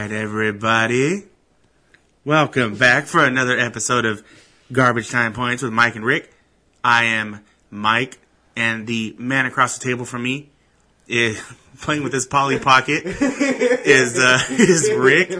[0.00, 1.24] right, everybody.
[2.24, 4.22] Welcome back for another episode of
[4.72, 6.32] Garbage Time Points with Mike and Rick.
[6.82, 8.18] I am Mike,
[8.56, 10.48] and the man across the table from me
[11.06, 11.38] is
[11.82, 15.32] playing with his Polly Pocket is uh, is Rick.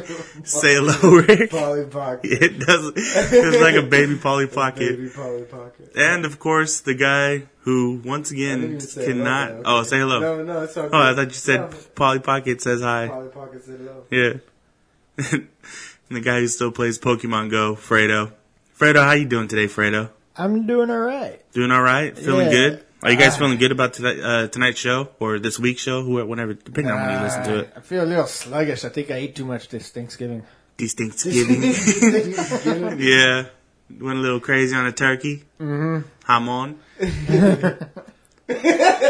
[0.44, 1.50] Say hello, Rick.
[1.50, 2.20] Polly Pocket.
[2.42, 2.92] It does.
[2.96, 4.96] It's like a baby Polly Pocket.
[4.96, 5.92] Baby Polly Pocket.
[5.96, 9.62] And of course, the guy who once again say hello, cannot.
[9.64, 10.20] Oh, say hello.
[10.20, 10.94] No, no, it's okay.
[10.94, 11.76] Oh, I thought you said No.
[11.94, 13.08] Polly Pocket says hi.
[13.08, 14.04] Polly Pocket said hello.
[14.10, 14.40] Yeah.
[15.32, 15.48] And
[16.10, 18.32] the guy who still plays Pokemon Go, Fredo.
[18.78, 20.10] Fredo, how you doing today, Fredo?
[20.36, 21.40] I'm doing all right.
[21.52, 22.16] Doing all right?
[22.16, 22.52] Feeling Yeah.
[22.52, 22.84] good?
[23.02, 23.38] Are you guys Ah.
[23.38, 26.02] feeling good about tonight, uh, tonight's show or this week's show?
[26.02, 27.72] Who, whenever, depending on when you listen to it.
[27.74, 28.84] Uh, I feel a little sluggish.
[28.84, 30.42] I think I ate too much this Thanksgiving.
[30.76, 31.62] These Thanksgiving.
[33.00, 33.46] yeah.
[34.00, 35.44] Went a little crazy on a turkey.
[35.60, 36.06] Mm-hmm.
[36.24, 36.78] Hamon.
[38.48, 38.54] A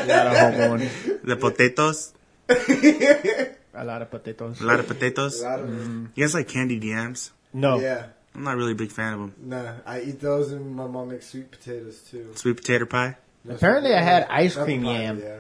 [0.07, 0.89] lot of hormone.
[1.25, 2.13] The potatoes.
[3.81, 4.61] A lot of potatoes.
[4.61, 5.41] A lot of potatoes.
[5.41, 6.09] A lot of mm.
[6.15, 7.31] You guys like candied yams?
[7.55, 7.81] No.
[7.81, 8.07] Yeah.
[8.35, 9.35] I'm not really a big fan of them.
[9.39, 12.31] Nah, I eat those and my mom makes sweet potatoes too.
[12.35, 13.17] Sweet potato pie?
[13.49, 15.19] Apparently I had ice cream pie, yam.
[15.19, 15.39] Yeah.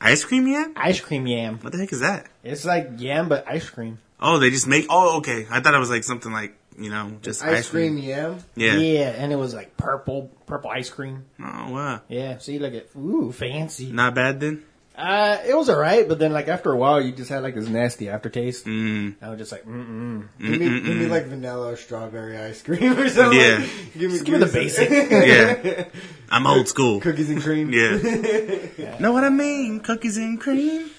[0.00, 0.72] Ice cream yam?
[0.76, 1.58] Ice cream yam.
[1.58, 2.28] What the heck is that?
[2.44, 3.98] It's like yam, but ice cream.
[4.20, 4.86] Oh, they just make.
[4.88, 5.46] Oh, okay.
[5.50, 8.38] I thought it was like something like you know just Ice, cream yam.
[8.54, 9.10] Yeah, yeah.
[9.10, 11.24] and it was like purple, purple ice cream.
[11.40, 12.02] Oh wow.
[12.08, 13.90] Yeah, see, look at ooh, fancy.
[13.90, 14.62] Not bad then.
[15.00, 17.68] Uh, it was alright, but then like after a while, you just had like this
[17.68, 18.66] nasty aftertaste.
[18.66, 19.14] Mm.
[19.22, 20.28] I was just like, mm mm.
[20.38, 23.40] Give me, give me like vanilla or strawberry ice cream or something.
[23.40, 23.66] Yeah.
[23.96, 24.90] Give me, Just give me the basic.
[25.10, 25.86] Yeah.
[26.30, 27.00] I'm old school.
[27.00, 27.72] Cookies and cream.
[27.72, 28.98] Yeah.
[28.98, 29.80] Know what I mean?
[29.80, 30.90] Cookies and cream.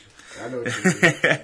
[0.41, 1.39] I know what you mean.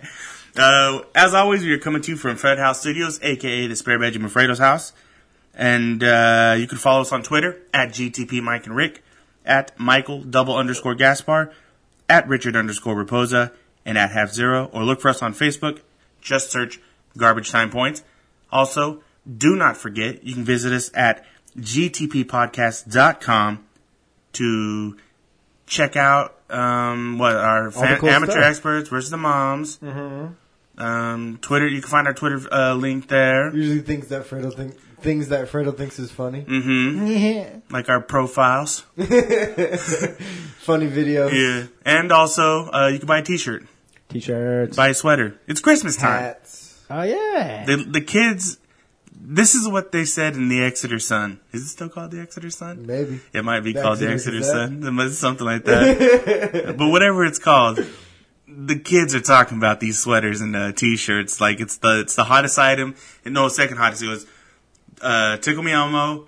[0.58, 4.00] Uh, as always, we are coming to you from Fred House Studios, aka the spare
[4.00, 4.94] bedroom of Fredo's house.
[5.54, 9.04] And uh, you can follow us on Twitter at GTP Mike and Rick,
[9.46, 11.54] at Michael double underscore Gaspar,
[12.10, 13.52] at Richard underscore Raposa,
[13.86, 14.70] and at Half Zero.
[14.74, 15.82] Or look for us on Facebook.
[16.22, 16.80] Just search
[17.18, 18.04] Garbage Time Points.
[18.52, 19.02] Also,
[19.38, 21.26] do not forget, you can visit us at
[21.58, 23.66] gtppodcast.com
[24.34, 24.98] to
[25.66, 28.44] check out um, what our fan, cool amateur stuff.
[28.44, 29.80] experts versus the moms.
[30.78, 33.54] Um, Twitter, you can find our Twitter uh, link there.
[33.56, 36.42] Usually things that Fredo think things that Fredo thinks is funny.
[36.42, 37.50] hmm Yeah.
[37.70, 38.82] Like our profiles.
[39.78, 41.32] Funny videos.
[41.34, 41.68] Yeah.
[41.86, 43.66] And also, uh, you can buy a t-shirt,
[44.10, 44.76] T-shirts.
[44.76, 45.40] buy a sweater.
[45.48, 46.22] It's Christmas time.
[46.24, 46.82] Hats.
[46.90, 47.66] Oh yeah.
[47.66, 48.58] The, the kids,
[49.12, 51.40] this is what they said in the Exeter Sun.
[51.52, 52.86] Is it still called the Exeter Sun?
[52.86, 53.20] Maybe.
[53.34, 54.84] It might be The called the Exeter Exeter Sun.
[54.86, 56.76] It must- Something like that.
[56.78, 57.80] but whatever it's called,
[58.48, 61.40] the kids are talking about these sweaters and uh, t-shirts.
[61.42, 62.96] Like it's the it's the hottest item.
[63.26, 64.02] And no, second hottest.
[64.04, 64.26] It was
[65.02, 66.28] uh, Tickle Me Elmo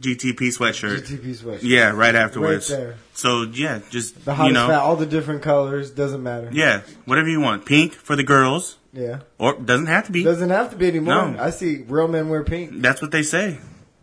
[0.00, 1.06] GTP sweatshirt.
[1.06, 1.60] GTP sweatshirt.
[1.62, 2.70] Yeah, right afterwards.
[2.70, 2.94] Right there.
[3.14, 6.50] So yeah, just The you know, fat, all the different colors, doesn't matter.
[6.52, 7.64] yeah, whatever you want.
[7.64, 9.20] Pink for the girls, Yeah.
[9.38, 10.24] or doesn't have to be.
[10.24, 11.30] Doesn't have to be anymore.
[11.30, 11.42] No.
[11.42, 12.82] I see real men wear pink.
[12.82, 13.58] That's what they say.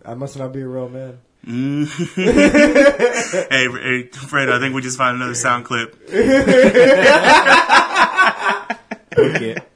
[0.05, 1.19] I must not be a real man.
[1.45, 1.87] Mm.
[3.49, 5.95] hey, hey, Fred, I think we just found another sound clip.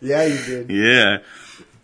[0.02, 0.70] Yeah, you did.
[0.70, 1.18] Yeah.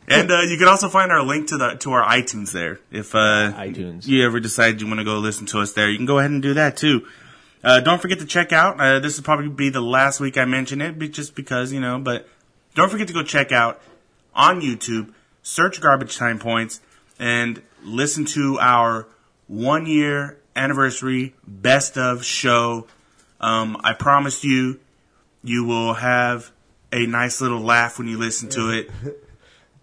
[0.07, 2.79] And uh, you can also find our link to the to our iTunes there.
[2.91, 4.07] If uh, iTunes.
[4.07, 6.31] you ever decide you want to go listen to us there, you can go ahead
[6.31, 7.07] and do that too.
[7.63, 8.79] Uh, don't forget to check out.
[8.79, 11.99] Uh, this will probably be the last week I mention it, just because you know.
[11.99, 12.27] But
[12.73, 13.81] don't forget to go check out
[14.33, 15.13] on YouTube.
[15.43, 16.81] Search Garbage Time Points
[17.19, 19.07] and listen to our
[19.47, 22.87] one year anniversary best of show.
[23.39, 24.79] Um, I promise you,
[25.43, 26.51] you will have
[26.91, 28.91] a nice little laugh when you listen to it.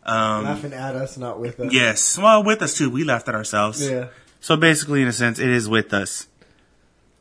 [0.09, 1.73] Um, Laughing at us, not with us.
[1.73, 2.17] Yes.
[2.17, 2.89] Well, with us too.
[2.89, 3.87] We laughed at ourselves.
[3.87, 4.09] Yeah.
[4.41, 6.29] So basically, in a sense, it is with us.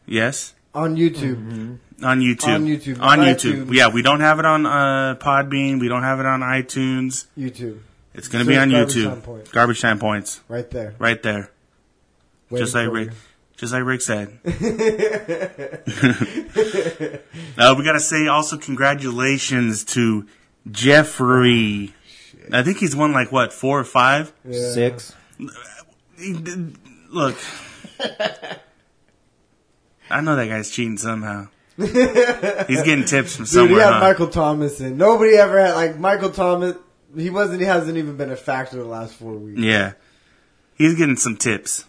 [0.05, 0.53] Yes.
[0.73, 1.79] On YouTube.
[2.01, 2.47] On YouTube.
[2.47, 3.65] On YouTube, On YouTube.
[3.65, 3.73] iTunes.
[3.73, 5.81] Yeah, we don't have it on uh, Podbean.
[5.81, 7.25] We don't have it on iTunes.
[7.37, 7.79] YouTube.
[8.13, 9.09] It's going to be on Garbage YouTube.
[9.09, 9.51] Time Points.
[9.51, 10.41] Garbage time points.
[10.47, 10.95] Right there.
[10.97, 11.51] Right there.
[12.49, 13.09] Waiting just like Rick.
[13.09, 13.15] you.
[13.57, 14.27] Just like Rick said.
[17.57, 20.25] uh, we got to say also congratulations to
[20.71, 21.93] Jeffrey.
[22.51, 24.33] I think he's won like what four or five.
[24.45, 24.71] Yeah.
[24.71, 25.15] Six.
[27.09, 27.37] Look,
[30.09, 31.47] I know that guy's cheating somehow.
[31.77, 33.75] He's getting tips from Dude, somewhere.
[33.75, 33.99] he had huh?
[33.99, 34.97] Michael Thomas in.
[34.97, 36.75] Nobody ever had like Michael Thomas.
[37.15, 37.61] He wasn't.
[37.61, 39.59] He hasn't even been a factor the last four weeks.
[39.59, 39.93] Yeah,
[40.75, 41.85] he's getting some tips.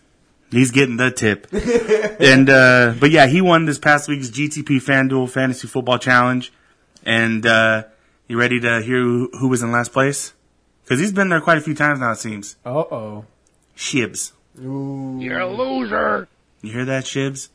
[0.50, 1.46] He's getting the tip.
[2.20, 6.52] and uh, but yeah, he won this past week's GTP FanDuel Fantasy Football Challenge.
[7.04, 7.84] And uh,
[8.28, 10.32] you ready to hear who, who was in last place?
[10.88, 12.12] Because he's been there quite a few times now.
[12.12, 12.56] It seems.
[12.64, 13.26] Uh oh.
[13.76, 16.26] Shibs, Ooh, You're a loser.
[16.62, 17.50] you hear that, Shibs?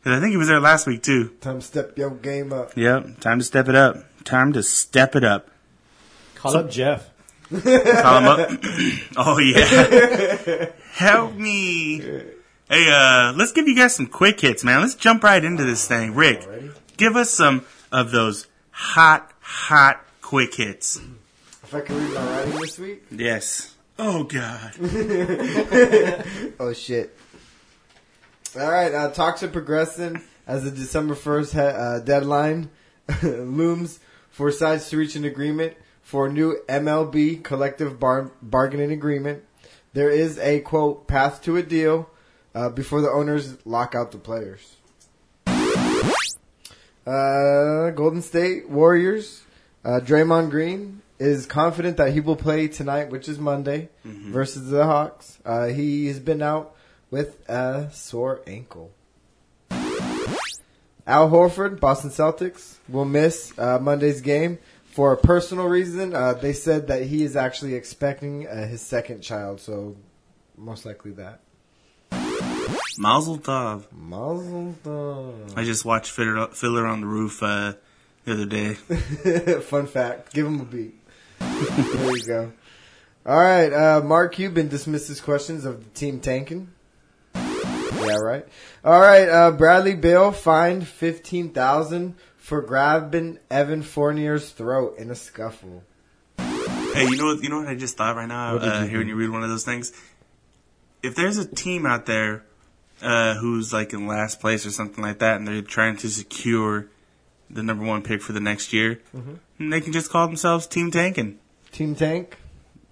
[0.00, 1.30] Because I think he was there last week too.
[1.40, 2.76] time to step your game up.
[2.76, 3.96] Yep, time to step it up.
[4.24, 5.50] Time to step it up.
[6.36, 7.10] Call up Jeff.
[7.50, 8.48] Call him up.
[9.16, 10.70] oh yeah.
[10.92, 11.98] Help me.
[12.00, 14.82] Hey, uh, let's give you guys some quick hits, man.
[14.82, 16.14] Let's jump right into this thing.
[16.14, 16.46] Rick,
[16.96, 21.00] give us some of those hot, hot quick hits.
[21.62, 23.02] If I can read my writing this week.
[23.10, 23.74] Yes.
[23.98, 24.72] Oh God.
[26.60, 27.16] Oh shit.
[28.58, 32.70] All right, uh, talks are progressing as the December first he- uh, deadline
[33.22, 34.00] looms
[34.30, 39.44] for sides to reach an agreement for a new MLB collective bar- bargaining agreement.
[39.92, 42.08] There is a quote path to a deal
[42.54, 44.76] uh, before the owners lock out the players.
[47.06, 49.42] Uh, Golden State Warriors.
[49.84, 54.84] Uh, Draymond Green is confident that he will play tonight, which is Monday, versus the
[54.84, 55.38] Hawks.
[55.44, 56.74] Uh, he has been out
[57.10, 58.92] with a sore ankle.
[59.70, 64.58] Al Horford, Boston Celtics, will miss uh, Monday's game
[64.90, 66.14] for a personal reason.
[66.14, 69.96] Uh, they said that he is actually expecting uh, his second child, so
[70.56, 71.40] most likely that.
[72.98, 73.84] Mazel tov.
[73.92, 74.74] Mazel
[75.56, 77.74] I just watched Fiddler, Fiddler on the Roof uh,
[78.24, 78.74] the other day.
[79.60, 80.34] Fun fact.
[80.34, 80.97] Give him a beat.
[81.58, 82.52] There you go.
[83.26, 83.72] All right.
[83.72, 86.70] Uh, Mark Cuban dismisses questions of the team tanking.
[87.34, 88.46] Yeah, right.
[88.84, 89.28] All right.
[89.28, 95.82] Uh, Bradley Beal fined fifteen thousand for grabbing Evan Fournier's throat in a scuffle.
[96.38, 97.42] Hey, you know what?
[97.42, 99.50] You know what I just thought right now, uh, you hearing you read one of
[99.50, 99.92] those things.
[101.02, 102.44] If there's a team out there
[103.02, 106.86] uh, who's like in last place or something like that, and they're trying to secure
[107.50, 109.70] the number one pick for the next year, Mm-hmm.
[109.70, 111.38] they can just call themselves Team Tankin.
[111.78, 112.36] Team Tank.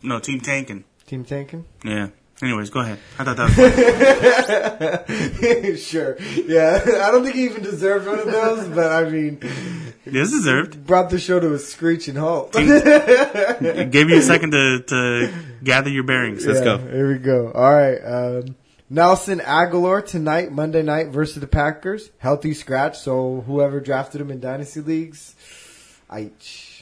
[0.01, 0.85] No, Team Tankin.
[1.09, 1.65] Team Tanking.
[1.85, 2.11] Yeah.
[2.41, 3.01] Anyways, go ahead.
[3.19, 5.09] I thought that was
[5.59, 5.77] funny.
[5.77, 6.17] sure.
[6.47, 6.81] Yeah.
[7.03, 9.41] I don't think he even deserved one of those, but I mean,
[10.05, 10.87] It's deserved.
[10.87, 12.51] brought the show to a screeching halt.
[12.55, 15.33] It gave you a second to, to
[15.65, 16.47] gather your bearings.
[16.47, 16.79] Let's Yeah, go.
[16.79, 17.51] Here we go.
[17.51, 17.99] All right.
[17.99, 18.55] Um,
[18.89, 22.11] Nelson Agholor tonight, Monday night versus the Packers.
[22.19, 25.35] Healthy scratch, so whoever drafted him in dynasty leagues,
[26.09, 26.76] Aich.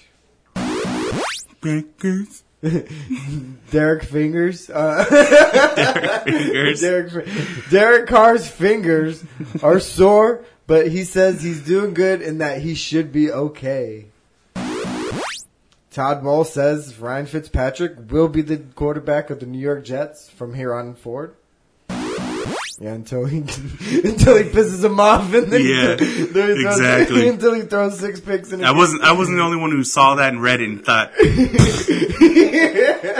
[1.64, 2.44] Packers.
[3.70, 4.70] Derek Fingers.
[4.70, 5.05] Uh,
[6.25, 6.81] Fingers.
[6.81, 9.25] Derek, Fi- Derek Carr's fingers
[9.62, 14.06] are sore, but he says he's doing good and that he should be okay.
[15.90, 20.55] Todd Bowles says Ryan Fitzpatrick will be the quarterback of the New York Jets from
[20.55, 21.37] here on forward.
[22.81, 27.29] Yeah, until he until he pisses him off and then Yeah, then he throws- exactly.
[27.35, 28.65] until he throws six picks in.
[28.65, 29.03] I wasn't.
[29.03, 31.12] I wasn't the only one who saw that and read it and thought,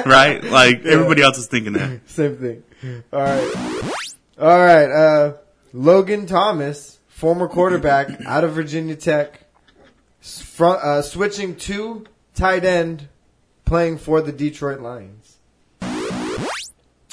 [0.07, 0.43] right?
[0.43, 2.01] Like everybody else is thinking that.
[2.09, 2.63] Same thing.
[3.13, 3.83] All right.
[4.39, 4.91] All right.
[4.91, 5.33] Uh,
[5.73, 9.41] Logan Thomas, former quarterback out of Virginia Tech,
[10.21, 12.05] front, uh, switching to
[12.35, 13.09] tight end,
[13.65, 15.39] playing for the Detroit Lions.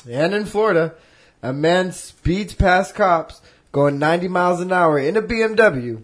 [0.10, 0.96] And in Florida,
[1.42, 3.42] a man speeds past cops
[3.72, 6.04] going 90 miles an hour in a BMW,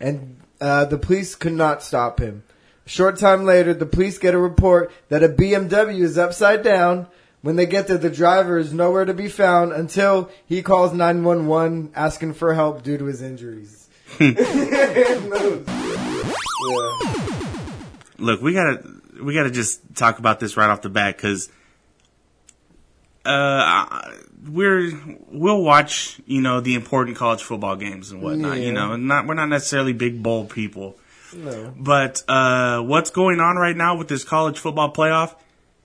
[0.00, 2.44] and uh, the police could not stop him.
[2.86, 7.06] A short time later, the police get a report that a BMW is upside down.
[7.42, 11.92] When they get there, the driver is nowhere to be found until he calls 911
[11.94, 13.88] asking for help due to his injuries.
[14.20, 14.36] yeah.
[18.18, 18.84] Look, we gotta
[19.20, 21.50] we gotta just talk about this right off the bat because
[23.24, 24.12] uh,
[24.48, 24.92] we're
[25.28, 28.58] we'll watch you know the important college football games and whatnot.
[28.58, 28.64] Yeah.
[28.64, 30.96] You know, not we're not necessarily big bowl people,
[31.36, 31.72] No.
[31.78, 35.34] but uh, what's going on right now with this college football playoff?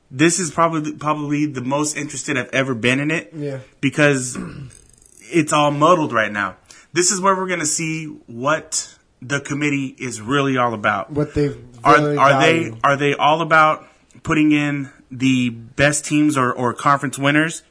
[0.09, 3.31] This is probably probably the most interested I've ever been in it.
[3.35, 3.59] Yeah.
[3.81, 4.37] because
[5.21, 6.55] it's all muddled right now.
[6.93, 11.11] This is where we're going to see what the committee is really all about.
[11.11, 12.77] What they Are really are they value.
[12.83, 13.85] are they all about
[14.23, 17.63] putting in the best teams or, or conference winners,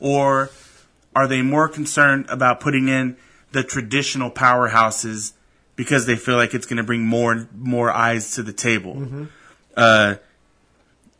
[0.00, 0.50] or
[1.14, 3.16] are they more concerned about putting in
[3.52, 5.32] the traditional powerhouses
[5.76, 8.96] because they feel like it's going to bring more more eyes to the table?
[9.76, 10.16] Uh,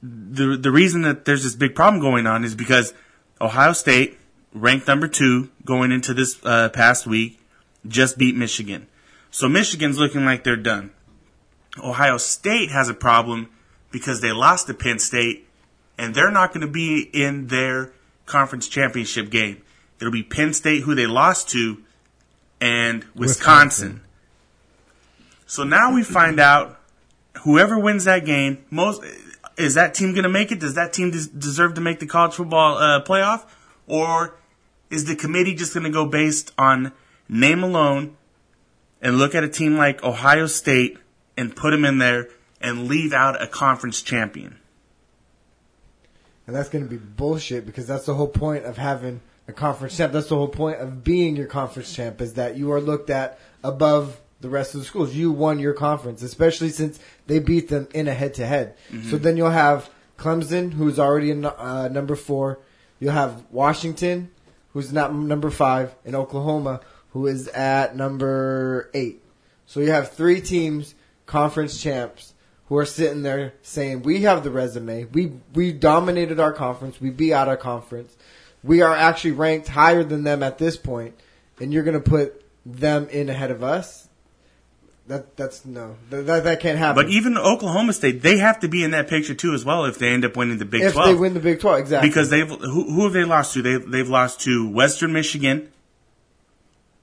[0.03, 2.95] the the reason that there's this big problem going on is because
[3.41, 4.19] Ohio State,
[4.55, 7.39] ranked number two going into this uh, past week,
[7.87, 8.87] just beat Michigan.
[9.31, 10.91] So Michigan's looking like they're done.
[11.83, 13.49] Ohio State has a problem
[13.93, 15.47] because they lost to Penn State,
[15.97, 17.93] and they're not going to be in their
[18.31, 19.63] conference championship game.
[20.01, 21.83] It'll be Penn State, who they lost to,
[22.61, 23.23] and Wisconsin.
[23.25, 24.01] Wisconsin.
[25.47, 26.81] So now we find out
[27.43, 29.03] whoever wins that game, most
[29.57, 30.61] is that team going to make it?
[30.61, 33.47] Does that team des- deserve to make the college football uh, playoff,
[33.87, 34.37] or
[34.91, 36.93] is the committee just going to go based on
[37.29, 38.17] name alone
[39.03, 40.99] and look at a team like Ohio State
[41.37, 42.29] and put them in there
[42.61, 44.60] and leave out a conference champion.
[46.51, 49.97] And that's going to be bullshit because that's the whole point of having a conference
[49.97, 50.13] champ.
[50.13, 53.39] That's the whole point of being your conference champ is that you are looked at
[53.63, 55.15] above the rest of the schools.
[55.15, 58.75] You won your conference, especially since they beat them in a head to head.
[59.11, 59.89] So then you'll have
[60.19, 62.59] Clemson, who's already in uh, number four.
[62.99, 64.33] You'll have Washington,
[64.73, 66.81] who's not number five, and Oklahoma,
[67.11, 69.23] who is at number eight.
[69.67, 72.30] So you have three teams, conference champs,
[72.71, 75.05] who are sitting there saying, "We have the resume.
[75.13, 77.01] We we dominated our conference.
[77.01, 78.17] We beat out our conference.
[78.63, 81.15] We are actually ranked higher than them at this point,
[81.59, 84.07] and you're going to put them in ahead of us."
[85.09, 87.05] That that's no, that that, that can't happen.
[87.05, 89.99] But even Oklahoma State, they have to be in that picture too as well if
[89.99, 91.09] they end up winning the Big if Twelve.
[91.09, 92.09] they win the Big Twelve, exactly.
[92.09, 93.63] because they've who, who have they lost to?
[93.63, 95.73] They they've lost to Western Michigan,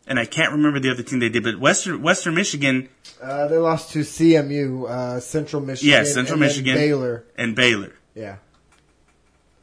[0.07, 2.89] and I can't remember the other team they did, but Western Western Michigan,
[3.21, 7.23] uh, they lost to CMU, uh, Central Michigan, yes, Central Michigan, Baylor.
[7.37, 7.93] and Baylor.
[8.15, 8.37] Yeah.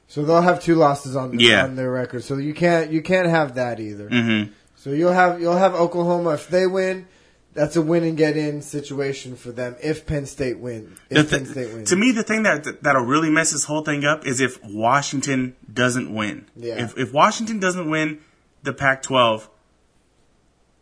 [0.09, 1.65] So they'll have two losses on Yeah.
[1.65, 2.23] on their record.
[2.25, 4.09] So you can't you can't have that either.
[4.09, 4.43] hmm
[4.77, 7.07] So you'll have you'll have Oklahoma if they win.
[7.55, 10.97] That's a win and get in situation for them if Penn State win.
[11.09, 11.91] If thi- Penn State wins.
[11.91, 15.55] to me, the thing that that'll really mess this whole thing up is if Washington
[15.73, 16.47] doesn't win.
[16.57, 16.83] Yeah.
[16.85, 18.19] If if Washington doesn't win
[18.63, 19.49] the Pac-12,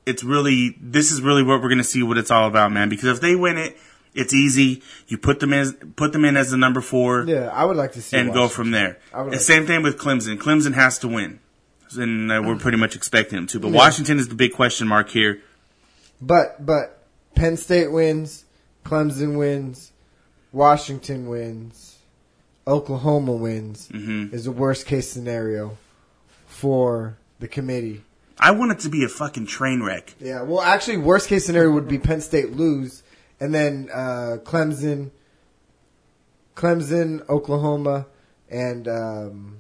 [0.07, 2.89] it's really this is really what we're going to see what it's all about, man.
[2.89, 3.77] Because if they win it,
[4.15, 4.83] it's easy.
[5.09, 7.25] You put them as put them in as the number four.
[7.27, 8.99] yeah, I would like to see and go from there.
[9.13, 10.39] The like- same thing with Clemson.
[10.39, 11.39] Clemson has to win,
[11.97, 13.61] and uh, we're pretty much expecting them to.
[13.61, 13.79] But Yeah.
[13.79, 15.41] Washington is the big question mark here.
[16.21, 17.05] But but
[17.35, 18.45] Penn State wins,
[18.85, 19.93] Clemson wins,
[20.53, 21.97] Washington wins,
[22.67, 25.79] Oklahoma wins hmm is the worst case scenario
[26.47, 28.03] for the committee.
[28.43, 30.15] I want it to be a fucking train wreck.
[30.21, 33.05] Yeah, well, actually, worst case scenario would be Penn State lose,
[33.39, 35.13] and then uh, Clemson,
[36.57, 38.07] Clemson, Oklahoma,
[38.51, 39.59] and um,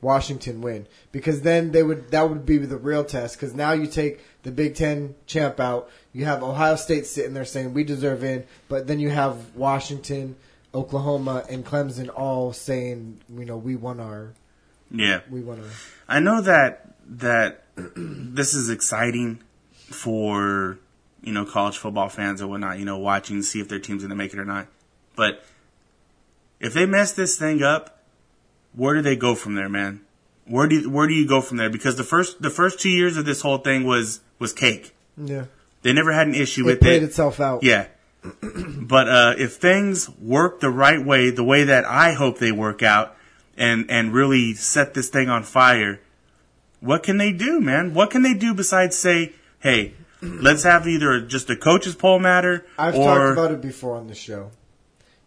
[0.00, 3.88] Washington win because then they would that would be the real test because now you
[3.88, 8.22] take the Big Ten champ out, you have Ohio State sitting there saying we deserve
[8.22, 10.36] in, but then you have Washington,
[10.72, 14.32] Oklahoma, and Clemson all saying you know we won our
[14.92, 15.70] Yeah, we won our
[16.08, 19.42] I know that that this is exciting
[19.74, 20.78] for
[21.22, 22.78] you know college football fans or whatnot.
[22.78, 24.66] You know, watching see if their team's going to make it or not.
[25.16, 25.44] But
[26.60, 27.98] if they mess this thing up,
[28.74, 30.00] where do they go from there, man?
[30.46, 31.70] Where do you, where do you go from there?
[31.70, 34.94] Because the first the first two years of this whole thing was was cake.
[35.16, 35.44] yeah.
[35.82, 37.06] They never had an issue It with played it.
[37.06, 37.64] itself out.
[37.64, 37.86] Yeah.
[38.42, 42.84] but uh, if things work the right way, the way that I hope they work
[42.84, 43.16] out,
[43.56, 46.00] and and really set this thing on fire,
[46.82, 47.94] what can they do, man?
[47.94, 52.66] What can they do besides say, "Hey, let's have either just a coaches poll matter,"
[52.76, 54.50] I've or talked about it before on the show.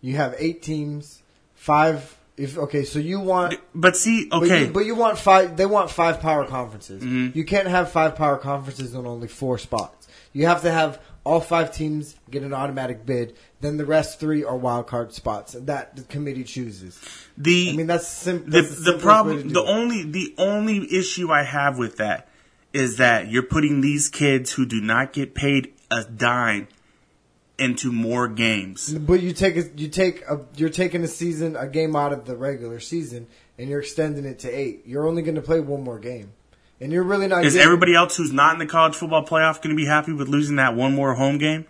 [0.02, 1.22] You have eight teams,
[1.56, 2.16] five.
[2.38, 5.56] If okay, so you want but see, but okay, you, but you want five.
[5.56, 7.02] They want five power conferences.
[7.02, 7.34] Mhm.
[7.34, 10.08] You can't have five power conferences on only four spots.
[10.34, 13.36] You have to have all five teams get an automatic bid.
[13.66, 17.00] Then the rest three are wild card spots that the committee chooses.
[17.36, 19.68] the I mean that's, sim- the that's the to problem the it.
[19.68, 22.28] only the only issue I have with that
[22.74, 26.68] is that you're putting these kids who do not get paid a dime
[27.58, 28.94] into more games.
[28.94, 32.26] But you take a, you take a, you're taking a season a game out of
[32.26, 34.84] the regular season and you're extending it to eight.
[34.86, 36.34] You're only going to play one more game,
[36.82, 37.46] and you're really not.
[37.46, 40.12] Is getting- everybody else who's not in the college football playoff going to be happy
[40.14, 41.66] with losing that one more home game?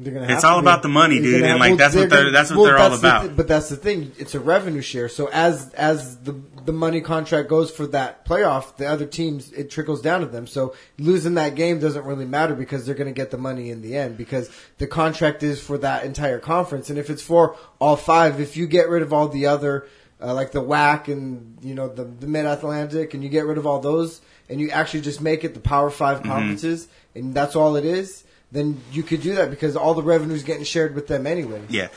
[0.00, 2.30] They're gonna It's all about the money, dude, gonna and, like, that's what they're they're-
[2.32, 3.36] that's what they're all that's the about.
[3.36, 5.08] but that's the thing; it's a revenue share.
[5.08, 9.70] So as as the the money contract goes for that playoff, the other teams it
[9.70, 10.46] trickles down to them.
[10.46, 13.80] So losing that game doesn't really matter because they're going to get the money in
[13.82, 16.90] the end because the contract is for that entire conference.
[16.90, 19.86] And if it's for all five, if you get rid of all the other
[20.22, 23.58] uh, like the WAC and you know the the Mid Atlantic, and you get rid
[23.58, 26.28] of all those, and you actually just make it the Power 5 Mm-hmm.
[26.28, 26.86] conferences,
[27.16, 28.22] and that's all it is.
[28.50, 31.62] Then you could do that because all the revenue is getting shared with them anyway.
[31.68, 31.88] Yeah,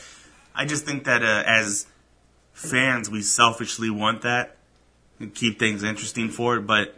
[0.54, 1.86] I just think that uh, as
[2.54, 4.58] fans, we selfishly want that
[5.20, 6.96] and keep things interesting for it, but.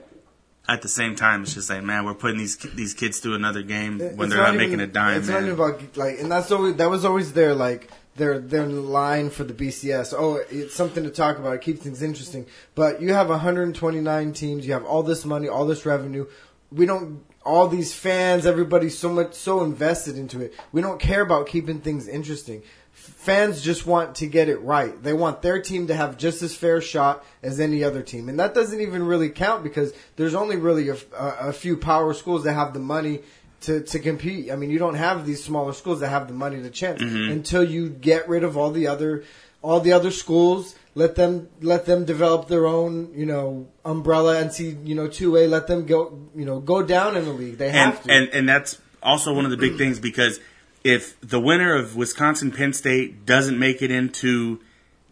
[0.65, 3.63] At the same time, it's just like, man, we're putting these these kids through another
[3.63, 6.31] game when It's they're not, even- making a dime, It's not even about like, and
[6.31, 10.13] that's always that was always their like their their line for the BCS.
[10.17, 11.55] Oh, it's something to talk about.
[11.55, 12.45] It keeps things interesting.
[12.75, 14.65] But you have 129 teams.
[14.65, 16.27] You have all this money, all this revenue.
[16.71, 17.25] We don't.
[17.45, 20.53] All these fans, everybody's so much so invested into it.
[20.71, 22.63] We don't care about keeping things interesting.
[22.93, 25.01] Fans just want to get it right.
[25.01, 28.39] They want their team to have just as fair shot as any other team, and
[28.39, 32.43] that doesn't even really count because there's only really a, a, a few power schools
[32.43, 33.21] that have the money
[33.61, 34.51] to, to compete.
[34.51, 37.31] I mean, you don't have these smaller schools that have the money to chance Mm-hmm.
[37.31, 39.23] until you get rid of all the other
[39.61, 40.75] all the other schools.
[40.95, 45.31] Let them let them develop their own, you know, umbrella and see, you know, two
[45.31, 47.57] way Let them go, you know, go down in the league.
[47.57, 48.11] They and, have to.
[48.11, 50.39] and and that's also one of the big things because
[50.83, 54.59] if the winner of Wisconsin Penn State doesn't make it into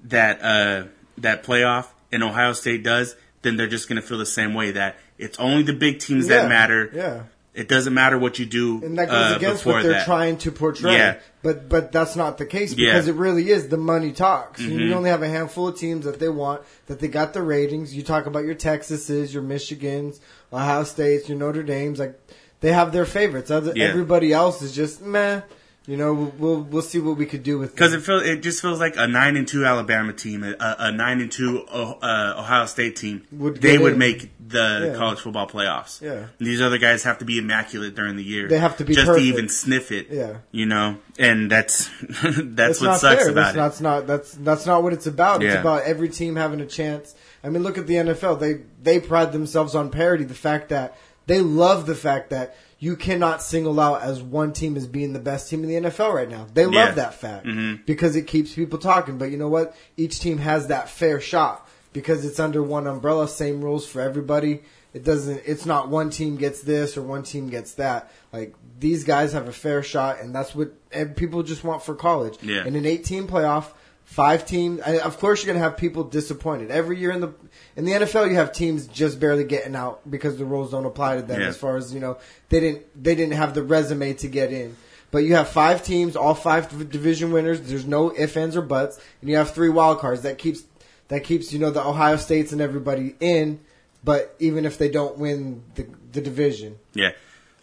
[0.04, 0.84] that uh,
[1.18, 4.72] that playoff and Ohio State does, then they're just going to feel the same way
[4.72, 6.92] that it's only the big teams Yeah, that matter.
[6.94, 7.24] yeah.
[7.54, 8.82] It doesn't matter what you do.
[8.82, 10.06] and that goes uh, against what they're that.
[10.06, 10.94] trying to portray.
[10.94, 11.20] Yeah.
[11.44, 12.88] But but that's not the case Yeah.
[12.90, 12.94] Mm-hmm.
[12.98, 14.62] because it really is the money talks.
[14.62, 17.94] You only have a handful of teams that they want that they got the ratings.
[17.94, 20.20] You talk about your Texases, your Michigans,
[20.54, 22.00] Ohio States, your Notre Dames.
[22.00, 22.18] Like
[22.62, 23.52] they have their favorites.
[23.52, 23.86] Other, Yeah.
[23.88, 25.42] Everybody else is just meh.
[25.88, 28.44] You know, we'll we'll, we'll see what we could do with Because it feels, it
[28.44, 32.36] just feels like a nine and two Alabama team, a, a nine and two uh,
[32.38, 33.26] Ohio State team.
[33.32, 34.00] Would they would in.
[34.00, 34.98] make the Yeah.
[34.98, 36.00] college football playoffs.
[36.00, 36.28] Yeah.
[36.38, 38.48] these other guys have to be immaculate during the year.
[38.48, 39.24] They have to be just perfect.
[39.24, 40.08] to even sniff it.
[40.12, 40.38] Yeah.
[40.52, 43.30] you know, and that's that's It's what not sucks fair.
[43.32, 43.58] about that's it.
[43.58, 45.42] That's not that's that's not what it's about.
[45.44, 47.16] It's about every team having a chance.
[47.44, 48.40] I mean, look at the NFL.
[48.40, 50.26] They they pride themselves on parity.
[50.26, 50.96] The fact that
[51.26, 55.20] they love the fact that you cannot single out as one team as being the
[55.20, 56.48] best team in the NFL right now.
[56.54, 56.92] They love Yeah.
[56.94, 57.86] that fact Mhm.
[57.86, 59.20] because it keeps people talking.
[59.20, 59.76] But you know what?
[59.98, 64.64] Each team has that fair shot because it's under one umbrella, same rules for everybody.
[64.96, 65.44] It doesn't.
[65.46, 68.12] It's not one team gets this or one team gets that.
[68.34, 70.72] Like these guys have a fair shot, and that's what
[71.16, 72.40] people just want for college.
[72.42, 72.66] Yeah.
[72.66, 73.66] In an eight-team playoff,
[74.12, 74.82] five teams.
[74.82, 77.34] I, of course, you're going to have people disappointed every year in the
[77.78, 78.30] in the NFL.
[78.30, 81.40] You have teams just barely getting out because the rules don't apply to them.
[81.40, 81.48] Yeah.
[81.48, 82.18] As far as you know,
[82.50, 84.76] they didn't they didn't have the resume to get in.
[85.12, 87.62] But you have five teams, all five division winners.
[87.62, 90.22] There's no ifs, ands, or buts, and you have three wild cards.
[90.24, 90.64] That keeps
[91.08, 93.62] that keeps you know the Ohio States and everybody in.
[94.04, 97.12] But even if they don't win the the division, Yeah,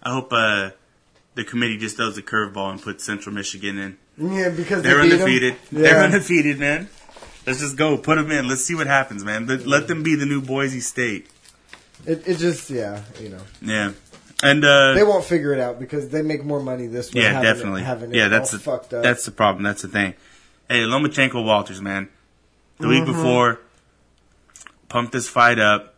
[0.02, 0.70] I hope uh,
[1.34, 3.98] the committee just does a curveball and puts Central Michigan in.
[4.18, 5.56] Yeah, because They're they undefeated.
[5.70, 5.80] Yeah.
[5.82, 6.88] They're undefeated, man.
[7.46, 8.46] Let's just go, put them in.
[8.48, 9.46] Let's see what happens, man.
[9.46, 11.28] Let, let them be the new Boise State.
[12.06, 13.40] It, it just yeah, you know.
[13.62, 13.92] Yeah,
[14.42, 17.22] and uh, They won't figure it out because they make more money this way.
[17.22, 17.80] Yeah, having definitely.
[17.80, 19.02] It, having yeah, that's the, fucked up.
[19.02, 19.64] that's the problem.
[19.64, 20.14] That's the thing.
[20.68, 22.08] Hey, Lomachenko Walters, man.
[22.78, 23.12] The week Mm-hmm.
[23.12, 23.60] before,
[24.88, 25.94] pumped this fight up,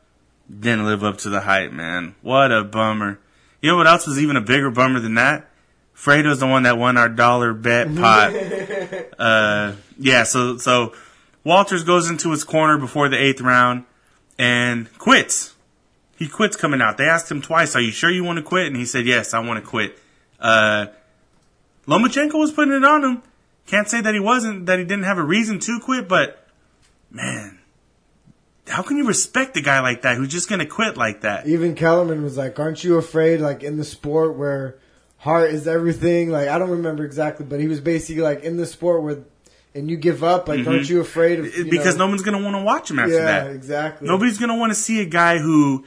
[0.48, 2.14] didn't live up to the hype, man.
[2.22, 3.18] What a bummer.
[3.60, 5.49] You know what else was even a bigger bummer than that?
[6.00, 8.32] Fredo's the one that won our dollar bet pot.
[9.18, 10.94] uh, yeah, so so
[11.44, 13.84] Walters goes into his corner before the eighth round
[14.38, 15.54] and quits.
[16.16, 16.96] He quits coming out.
[16.96, 19.34] They asked him twice, "Are you sure you want to quit?" And he said, "Yes,
[19.34, 19.98] I want to quit."
[20.40, 20.86] Uh,
[21.86, 23.22] Lomachenko was putting it on him.
[23.66, 26.46] Can't say that he wasn't, that he didn't have a reason to quit, but
[27.10, 27.58] man,
[28.68, 31.46] how can you respect a guy like that who's just gonna quit like that?
[31.46, 34.78] Even Kellerman was like, "Aren't you afraid?" Like in the sport where
[35.20, 36.30] heart is everything.
[36.30, 39.18] Like I don't remember exactly, but he was basically like in the sport where,
[39.74, 40.48] and you give up.
[40.48, 41.44] Like, aren't you afraid of?
[41.46, 41.70] you Mm-hmm.
[41.70, 43.50] because know- no one's gonna want to watch him after yeah, that.
[43.52, 44.08] exactly.
[44.08, 45.84] Nobody's gonna want to see a guy who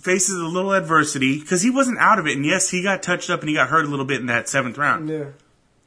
[0.00, 2.36] faces a little adversity because he wasn't out of it.
[2.36, 4.48] And yes, he got touched up and he got hurt a little bit in that
[4.48, 5.24] seventh round, Yeah,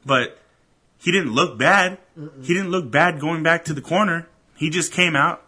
[0.06, 0.38] but
[0.98, 1.98] he didn't look bad.
[2.42, 4.28] He didn't look bad going back to the corner.
[4.56, 5.42] He just came out,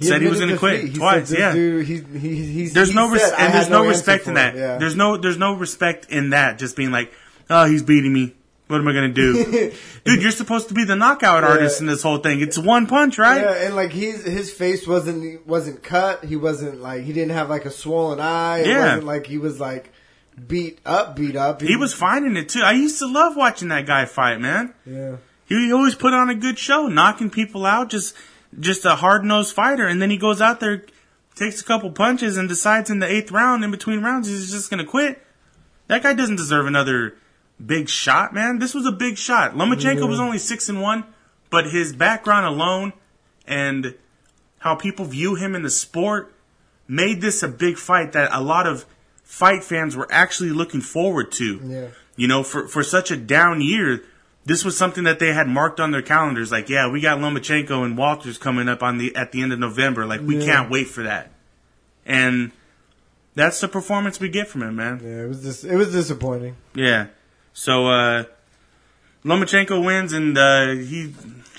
[0.00, 1.30] said he was going to quit He twice.
[1.32, 4.34] Yeah, Dude, he, he, he's, there's he no res- and there's no, answer respect in
[4.34, 4.54] that.
[4.56, 4.78] Yeah.
[4.78, 6.58] There's no there's no respect in that.
[6.58, 7.12] Just being like,
[7.50, 8.34] oh, he's beating me.
[8.66, 9.44] What am I gonna do,
[10.04, 10.22] dude?
[10.22, 12.40] You're supposed to be the knockout artist in this whole thing.
[12.40, 13.40] It's one punch, right?
[13.42, 16.24] Yeah, and like his his face wasn't wasn't cut.
[16.24, 18.60] He wasn't like he didn't have like a swollen eye.
[18.60, 18.84] It Yeah.
[18.86, 19.92] wasn't like he was like
[20.48, 21.60] beat up, beat up.
[21.60, 22.62] He was finding it too.
[22.62, 24.72] I used to love watching that guy fight, man.
[24.86, 25.16] Yeah.
[25.46, 28.16] He always put on a good show, knocking people out, just
[28.60, 29.86] just a hard nosed fighter.
[29.86, 30.84] And then he goes out there,
[31.34, 34.70] takes a couple punches, and decides in the eighth round, in between rounds, he's just
[34.70, 35.24] gonna quit.
[35.88, 37.16] That guy doesn't deserve another
[37.64, 38.58] big shot, man.
[38.58, 39.54] This was a big shot.
[39.54, 41.04] Lomachenko was only six and one,
[41.50, 42.92] but his background alone
[43.46, 43.94] and
[44.58, 46.34] how people view him in the sport
[46.88, 48.86] made this a big fight that a lot of
[49.22, 51.60] fight fans were actually looking forward to.
[51.62, 51.88] Yeah.
[52.16, 54.02] You know, for for such a down year,
[54.46, 56.52] this was something that they had marked on their calendars.
[56.52, 59.58] Like, yeah, we got Lomachenko and Walters coming up on the at the end of
[59.58, 60.04] November.
[60.06, 60.44] Like, we Yeah.
[60.46, 61.30] can't wait for that.
[62.06, 62.52] And
[63.34, 65.00] that's the performance we get from him, man.
[65.02, 66.56] Yeah, it was just it was disappointing.
[66.74, 67.06] Yeah.
[67.54, 68.24] So uh
[69.24, 71.14] Lomachenko wins and uh he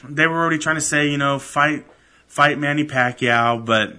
[0.08, 1.86] they were already trying to say, you know, fight
[2.28, 3.98] fight Manny Pacquiao, but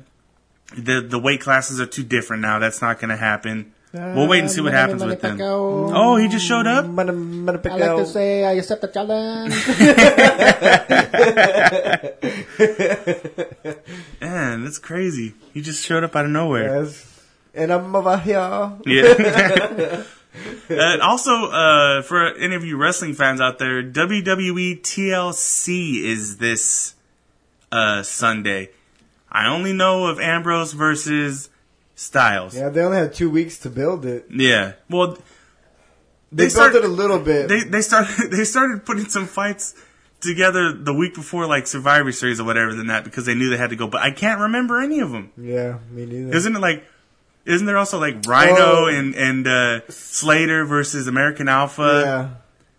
[0.77, 2.59] the the weight classes are too different now.
[2.61, 3.73] That's not going to happen.
[3.97, 5.39] We'll wait and see what happens with them.
[5.41, 6.85] Oh, he just showed up.
[6.85, 9.55] I like to say I accept the challenge.
[14.21, 15.35] Man, that's crazy.
[15.55, 16.83] He just showed up out of nowhere.
[16.83, 17.13] Yes.
[17.55, 18.73] And I'm over here.
[18.85, 20.03] Yeah.
[20.69, 26.95] and also, uh, for any of you wrestling fans out there, WWE TLC is this
[27.73, 28.71] uh, Sunday.
[29.31, 31.51] I only know of Ambrose versus
[31.97, 32.55] Styles.
[32.55, 32.69] Yeah.
[32.69, 34.27] They only had two weeks to build it.
[34.31, 34.73] Yeah.
[34.89, 35.17] Well,
[36.31, 37.49] They, built started- it a little bit.
[37.49, 39.75] they they started they started putting some fights
[40.21, 43.57] together the week before like Survivor Series or whatever than that because they knew they
[43.57, 43.87] had to go.
[43.87, 45.33] But I can't remember any of them.
[45.37, 46.37] yeah, me neither.
[46.37, 46.85] Isn't it like?
[47.45, 48.87] Isn't there also like Rhyno Oh.
[48.89, 52.03] and and uh, Slater versus American Alpha?
[52.05, 52.29] yeah,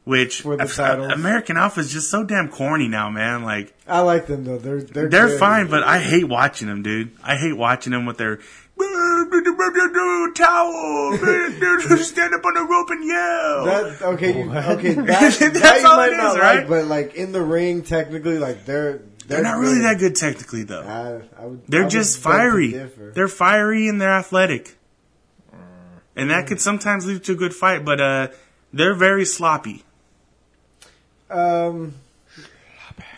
[0.03, 1.13] Which For the titles.
[1.13, 3.43] American Alpha is just so damn corny now, man.
[3.43, 4.57] Like I like them though.
[4.57, 5.39] They're they're they're good.
[5.39, 7.11] fine, but I hate watching them, dude.
[7.23, 8.39] I hate watching them with their
[10.33, 11.17] towel.
[11.97, 13.65] Stand up on the rope and yell.
[13.65, 14.93] That okay, you, okay.
[15.07, 16.59] That, That's that you all might it not right?
[16.59, 20.63] like, but like in the ring, technically, like they're they're not really that good technically,
[20.63, 20.81] though.
[20.81, 22.71] I, I would, They're would just beg fiery.
[23.13, 24.77] They're fiery and they're athletic.
[26.15, 28.29] And that could sometimes lead to a good fight, but uh,
[28.73, 29.83] they're very sloppy.
[31.29, 31.93] Um,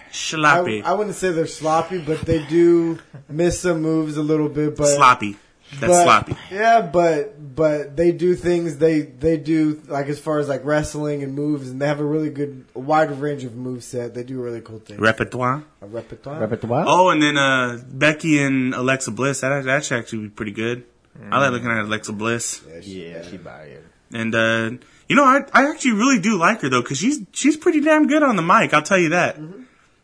[0.10, 0.82] I, Sloppy.
[0.82, 4.76] I wouldn't say they're sloppy, but they do miss some moves a little bit.
[4.76, 5.38] But sloppy.
[5.72, 6.36] That's but- sloppy.
[6.52, 11.22] Yeah, but but they do things they they do like as far as like wrestling
[11.24, 14.14] and moves, and they have a really good wide range of move set.
[14.14, 15.00] They do really cool things.
[15.00, 15.64] Repertoire.
[15.82, 16.40] a repertoire.
[16.40, 16.86] Repertoire?
[16.88, 19.42] Oh, and then uh, Becky and Alexa Bliss.
[19.42, 20.86] That that should actually be pretty good.
[21.32, 22.62] I like looking at Alexa Bliss.
[22.68, 23.86] Yeah, she- Yeah, she buy it.
[24.14, 24.72] And uh,
[25.08, 28.08] you know, I I actually really do like her though, because she's she's pretty damn
[28.08, 28.74] good on the mic.
[28.74, 29.38] I'll tell you that.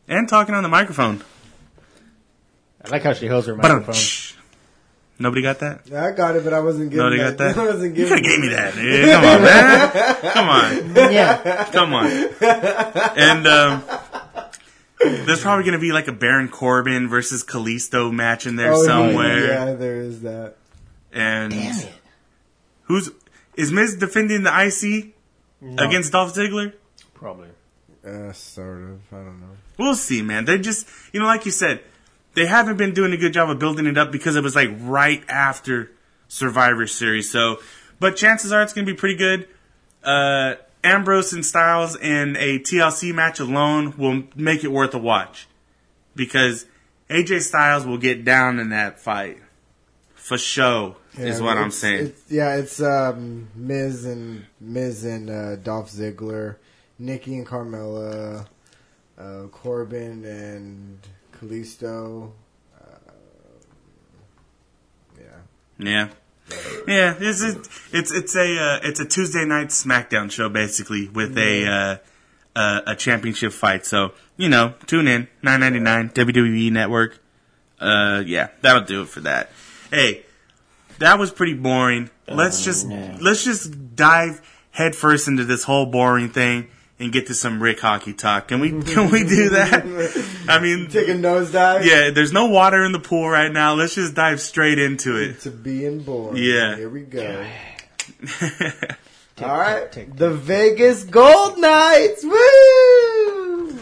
[0.07, 1.23] And talking on the microphone.
[2.83, 3.95] I like how she holds her But microphone.
[5.19, 5.81] Nobody got that.
[5.85, 7.57] Yeah, I got it, but I wasn't giving Nobody got that.
[7.57, 8.75] I wasn't You giving could have gave me that.
[8.75, 9.09] dude.
[9.11, 10.33] Come on, man.
[10.33, 11.13] Come on.
[11.13, 11.63] yeah.
[11.71, 13.17] Come on.
[13.17, 13.83] And um,
[15.25, 18.83] there's probably going to be like a Baron Corbin versus Kalisto match in there Oh,
[18.85, 19.47] somewhere.
[19.47, 20.55] Yeah, there is that.
[21.11, 21.93] And Damn it.
[22.83, 23.09] who's
[23.55, 25.13] is Miz defending the IC
[25.79, 26.73] against Dolph Ziggler?
[27.13, 27.47] Probably.
[28.05, 28.99] Uh, sort of.
[29.11, 29.47] I don't know.
[29.79, 30.45] We'll see, man.
[30.45, 31.81] They just, you know, like you said,
[32.35, 34.69] they haven't been doing a good job of building it up because it was like
[34.79, 35.91] right after
[36.27, 37.31] Survivor Series.
[37.31, 37.59] So,
[37.99, 39.47] but chances are it's going to be pretty good.
[40.03, 45.47] Uh, Ambrose and Styles in a TLC match alone will make it worth a watch
[46.15, 46.65] because
[47.09, 49.39] AJ Styles will get down in that fight
[50.13, 50.97] for show.
[51.17, 52.07] is what I'm saying.
[52.07, 56.57] It's, yeah, it's um, Miz and Miz and uh, Dolph Ziggler,
[56.99, 58.45] Nikki and Carmella,
[59.17, 60.99] uh, Corbin and
[61.45, 62.31] Kalisto.
[62.79, 62.85] Uh,
[65.17, 65.25] yeah,
[65.77, 66.09] Yeah.
[66.87, 67.59] Yeah, it's a,
[67.91, 71.97] it's it's a uh, it's a Tuesday night SmackDown show basically with a uh,
[72.55, 73.87] uh, a championship fight.
[73.87, 77.17] So you know, tune in nine ninety nine WWE Network.
[77.79, 79.49] Uh, yeah, that'll do it for that.
[79.89, 80.23] Hey,
[80.99, 82.11] that was pretty boring.
[82.27, 83.17] Let's just no.
[83.19, 86.67] let's just dive headfirst into this whole boring thing
[86.99, 88.47] and get to some Rick hockey talk.
[88.47, 89.83] Can we can we do that?
[90.49, 91.85] I mean, take a nosedive.
[91.85, 93.73] yeah, there's no water in the pool right now.
[93.73, 95.41] Let's just dive straight into it.
[95.41, 96.37] To being born.
[96.37, 96.75] Yeah.
[96.77, 97.45] Here we go.
[97.97, 98.97] Tick,
[99.41, 99.91] All right.
[99.91, 102.23] tick, tick, the Vegas Gold Knights.
[102.23, 102.31] Woo!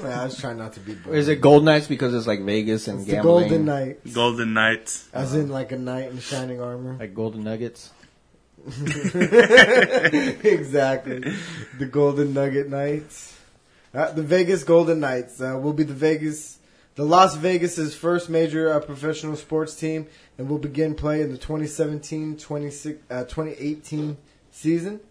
[0.05, 1.19] I was trying not to be boring.
[1.19, 3.47] Is it Gold Knights because it's like Vegas and It's the gambling?
[3.49, 4.13] Golden Knights.
[4.13, 5.07] Golden Knights.
[5.13, 6.97] As in like a knight in shining armor.
[6.99, 7.91] Like Golden Nuggets?
[10.45, 11.19] exactly.
[11.79, 13.37] The Golden Nugget Knights.
[13.93, 16.59] Uh, the Vegas Golden Knights uh, will be the Vegas,
[16.95, 21.37] the Las Vegas's first major uh, professional sports team, and will begin play in the
[21.37, 24.17] 2017-2018 uh, 2018
[24.51, 25.01] season.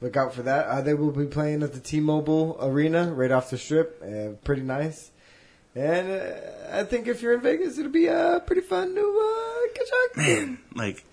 [0.00, 0.66] Look out for that.
[0.66, 4.00] Uh, they will be playing at the T-Mobile Arena right off the strip.
[4.00, 5.10] Uh, pretty nice.
[5.74, 6.12] And
[6.72, 8.06] I think if you're in Vegas, it'll be
[8.46, 10.16] pretty fun to catch up.
[10.16, 11.04] Man, like,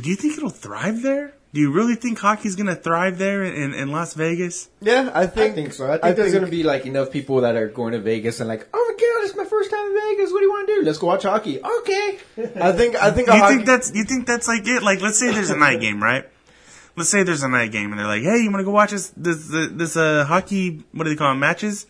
[0.00, 1.34] do you think it'll thrive there?
[1.54, 4.68] Do you really think hockey's going to thrive there in, in Las Vegas?
[4.80, 5.88] Yeah, I think, I think, think so.
[5.88, 8.48] I think there's going to be like enough people that are going to Vegas and
[8.48, 10.32] like, oh my god, it's my first time in Vegas.
[10.32, 10.82] What do you want to do?
[10.82, 11.60] Let's go watch hockey.
[11.62, 12.18] Okay.
[12.60, 12.96] I think.
[12.96, 13.28] I think.
[13.28, 14.82] You hockey- think that's you think that's like it?
[14.82, 16.28] Like, let's say there's a night game, right?
[16.96, 18.90] Let's say there's a night game, and they're like, "Hey, you want to go watch
[18.90, 20.84] this this this, this uh, hockey?
[20.90, 21.38] What do they call them?
[21.38, 21.86] Matches?"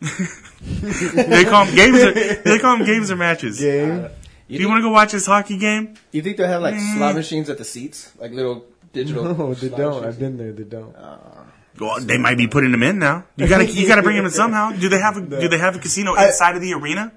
[0.00, 2.02] they call them games.
[2.02, 3.60] Or, they call them games or matches.
[3.60, 4.08] game?
[4.48, 5.94] Do you want to go watch this hockey game?
[6.12, 6.96] You think they'll have like mm.
[6.96, 9.24] slot machines at the seats, like little digital?
[9.24, 9.90] No, they slot don't.
[9.90, 10.06] machines?
[10.06, 10.52] I've been there.
[10.52, 10.94] They don't.
[10.96, 11.46] Ah.
[11.78, 13.24] Well, they might be putting them in now.
[13.36, 14.72] You gotta you gotta bring them in somehow.
[14.72, 17.12] Do they have a do they have a casino I- inside of the arena?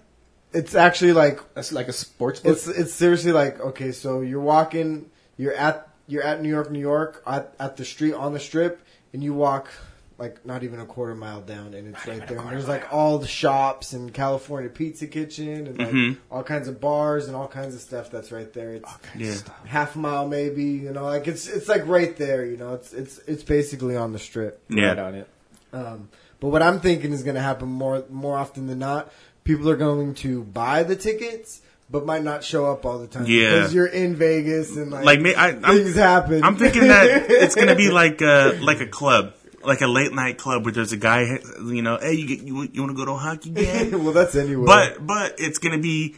[0.52, 2.54] It's actually like That's like a sports book.
[2.54, 3.92] it's it's seriously like okay.
[3.92, 5.10] So you're walking.
[5.38, 8.82] You're at you're at New York, New York, at, at the street on the strip,
[9.14, 9.70] and you walk
[10.20, 12.38] like not even a quarter mile down, and it's right there.
[12.40, 16.18] And there's like all the shops and California Pizza Kitchen and like Mhm.
[16.30, 18.74] all kinds of bars and all kinds of stuff that's right there.
[18.74, 19.36] It's Yeah.
[19.66, 22.74] half a mile maybe, you know, like it's it's like right there, you know.
[22.74, 24.62] It's it's it's basically on the strip.
[24.70, 24.90] yeah.
[24.90, 25.04] Right Yeah.
[25.06, 25.28] on it.
[25.72, 29.12] Um, but what I'm thinking is going to happen more more often than not.
[29.46, 33.26] People are going to buy the tickets, but might not show up all the time.
[33.28, 33.52] Yeah.
[33.56, 36.44] because you're in Vegas and like, Like me, I, I'm, things happen.
[36.44, 40.38] I'm thinking that it's gonna be like a like a club, like a late night
[40.38, 43.06] club where there's a guy, you know, hey, you get, you, you want to go
[43.06, 44.04] to a hockey game?
[44.04, 44.66] well, that's anyway.
[44.66, 46.16] but but it's gonna be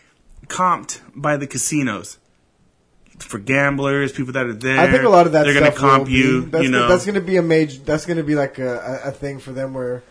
[0.48, 2.18] comped by the casinos
[3.24, 4.80] for gamblers, people that are there.
[4.80, 6.42] I think a lot of that they're stuff gonna comp you.
[6.46, 7.80] That's, you know, that's going to be a major.
[7.80, 10.04] That's to be like a, a, a thing for them where,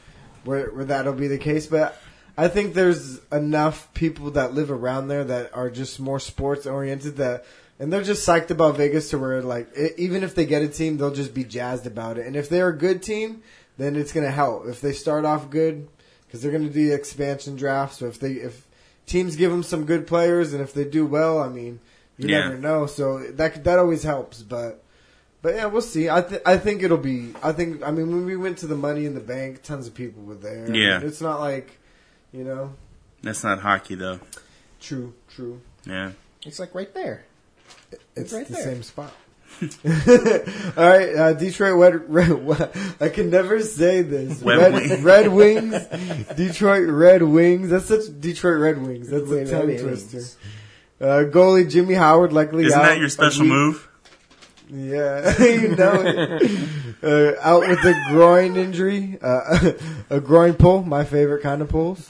[0.45, 1.67] where where that'll be the case.
[1.67, 2.01] But
[2.37, 7.17] I think there's enough people that live around there that are just more sports oriented
[7.17, 7.45] that.
[7.81, 10.69] And they're just psyched about Vegas to where, like, e even if they get a
[10.69, 12.27] team, they'll just be jazzed about it.
[12.27, 13.43] And if they're a good team,
[13.79, 14.67] then it's going to help.
[14.67, 15.89] If they start off good,
[16.27, 17.95] because they're going to do the expansion draft.
[17.95, 18.67] So if they if
[19.07, 21.81] teams give them some good players, and if they do well, I mean,
[22.19, 22.41] you Yeah.
[22.51, 22.85] never know.
[22.87, 24.43] So that that always helps.
[24.43, 24.85] But
[25.41, 26.11] but yeah, we'll see.
[26.11, 27.33] I th- I think it'll be.
[27.43, 27.83] I think.
[27.83, 30.35] I mean, when we went to the Money in the Bank, tons of people were
[30.35, 30.67] there.
[30.69, 30.99] I Yeah.
[30.99, 31.79] mean, it's not like,
[32.31, 32.75] you know.
[33.23, 34.21] that's not hockey though.
[34.81, 35.15] True.
[35.35, 35.61] True.
[35.87, 36.13] Yeah,
[36.45, 37.25] It's like right there.
[38.17, 38.63] It's right the there.
[38.63, 39.13] same spot.
[40.77, 41.77] All right, uh, Detroit
[42.09, 42.71] Red, Red.
[43.01, 44.41] I can never say this.
[44.43, 45.87] Red Red, Wing- Red Wings.
[46.37, 47.69] Detroit Red Wings.
[47.71, 49.11] That's such Detroit Red Wings.
[49.11, 50.23] That's a tongue twister.
[51.01, 53.87] Uh, goalie Jimmy Howard likely isn't out that your special move?
[54.73, 56.69] Yeah, you know it.
[57.03, 59.73] Uh, out with a groin injury, uh,
[60.11, 62.09] a groin pull, my favorite kind of pulls.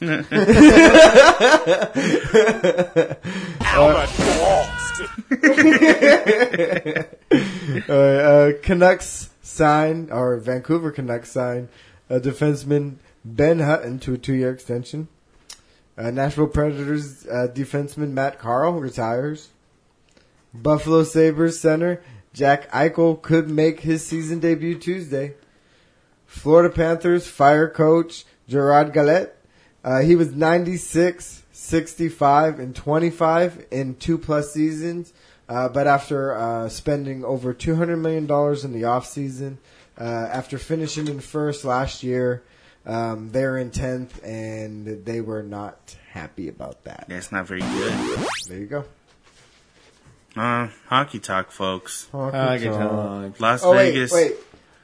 [7.89, 11.69] Uh, uh, Canucks sign, or Vancouver Canucks sign,
[12.09, 15.09] uh, defenseman Ben Hutton to a two-year extension.
[15.97, 19.49] Uh, Nashville Predators uh, defenseman Matt Carle retires.
[20.53, 25.35] Buffalo Sabres center Jack Eichel could make his season debut Tuesday.
[26.27, 29.31] Florida Panthers fire coach Gerard Gallant.
[29.83, 35.13] Uh, he was 96, 65, and 25 in two plus seasons.
[35.49, 39.57] Uh, but after uh, spending over $200 million in the offseason,
[39.99, 42.43] uh, after finishing in first last year,
[42.87, 47.05] um, they're in 10th, and they were not happy about that.
[47.09, 48.27] That's not very good.
[48.49, 48.85] There you go.
[50.37, 52.09] Uh, hockey talk, folks.
[52.11, 53.39] Hockey talk.
[53.41, 54.13] Las Oh, wait, Vegas.
[54.13, 54.33] wait.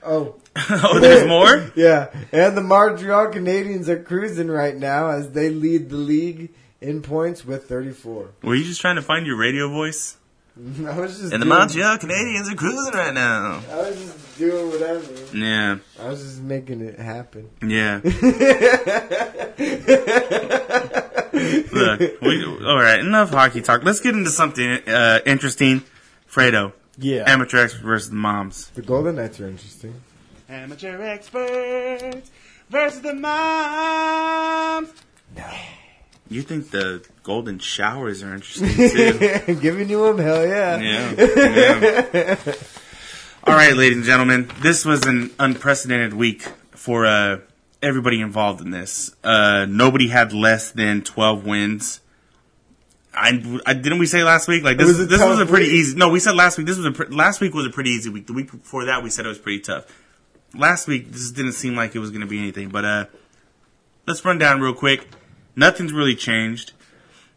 [0.05, 0.35] Oh,
[0.71, 1.71] oh, there's more.
[1.75, 2.11] yeah.
[2.33, 7.45] And the Montreal Canadiens are cruising right now as they lead the league in points
[7.45, 8.29] with 34.
[8.43, 10.17] Were you just trying to find your radio voice?
[10.57, 13.61] I was just And the doing, Montreal Canadiens are cruising right now.
[13.71, 15.05] I was just doing whatever.
[15.37, 17.51] Yeah, I was just making it happen.
[17.63, 18.01] yeah.
[21.37, 22.99] Look, we, all right.
[23.01, 23.85] Enough hockey talk.
[23.85, 25.83] Let's get into something uh, interesting.
[26.31, 27.25] Fredo, Yeah.
[27.27, 28.69] amateur experts versus the moms.
[28.71, 29.95] The Golden Knights are interesting.
[30.49, 32.31] Amateur experts
[32.71, 34.93] versus the moms.
[36.29, 39.55] You think the golden showers are interesting too?
[39.61, 40.79] Giving you them, hell yeah.
[40.79, 42.07] Yeah.
[42.13, 42.55] yeah.
[43.45, 47.39] All right, ladies and gentlemen, this was an unprecedented week for uh,
[47.81, 49.15] everybody involved in this.
[49.23, 52.01] Uh, nobody had less than twelve wins.
[53.15, 54.89] I, I didn't we say last week like this?
[54.89, 55.75] was a this was a pretty week.
[55.75, 55.97] easy.
[55.97, 56.67] No, we said last week.
[56.67, 58.27] This was a pre- last week was a pretty easy week.
[58.27, 59.87] The week before that, we said it was pretty tough.
[60.55, 62.69] Last week, this didn't seem like it was going to be anything.
[62.69, 63.05] But uh,
[64.07, 65.07] let's run down real quick.
[65.57, 66.73] Nothing's really changed.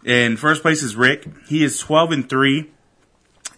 [0.06, 1.28] In first place is Rick.
[1.48, 2.70] He is twelve and three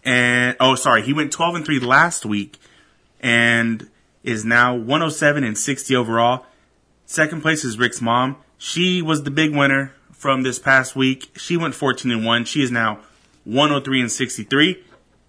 [0.03, 2.57] and oh sorry he went 12 and 3 last week
[3.19, 3.89] and
[4.23, 6.45] is now 107 and 60 overall.
[7.05, 8.37] Second place is rick's mom.
[8.57, 11.31] She was the big winner from this past week.
[11.37, 12.99] She went 14 and 1 she is now
[13.43, 14.83] 103 and 63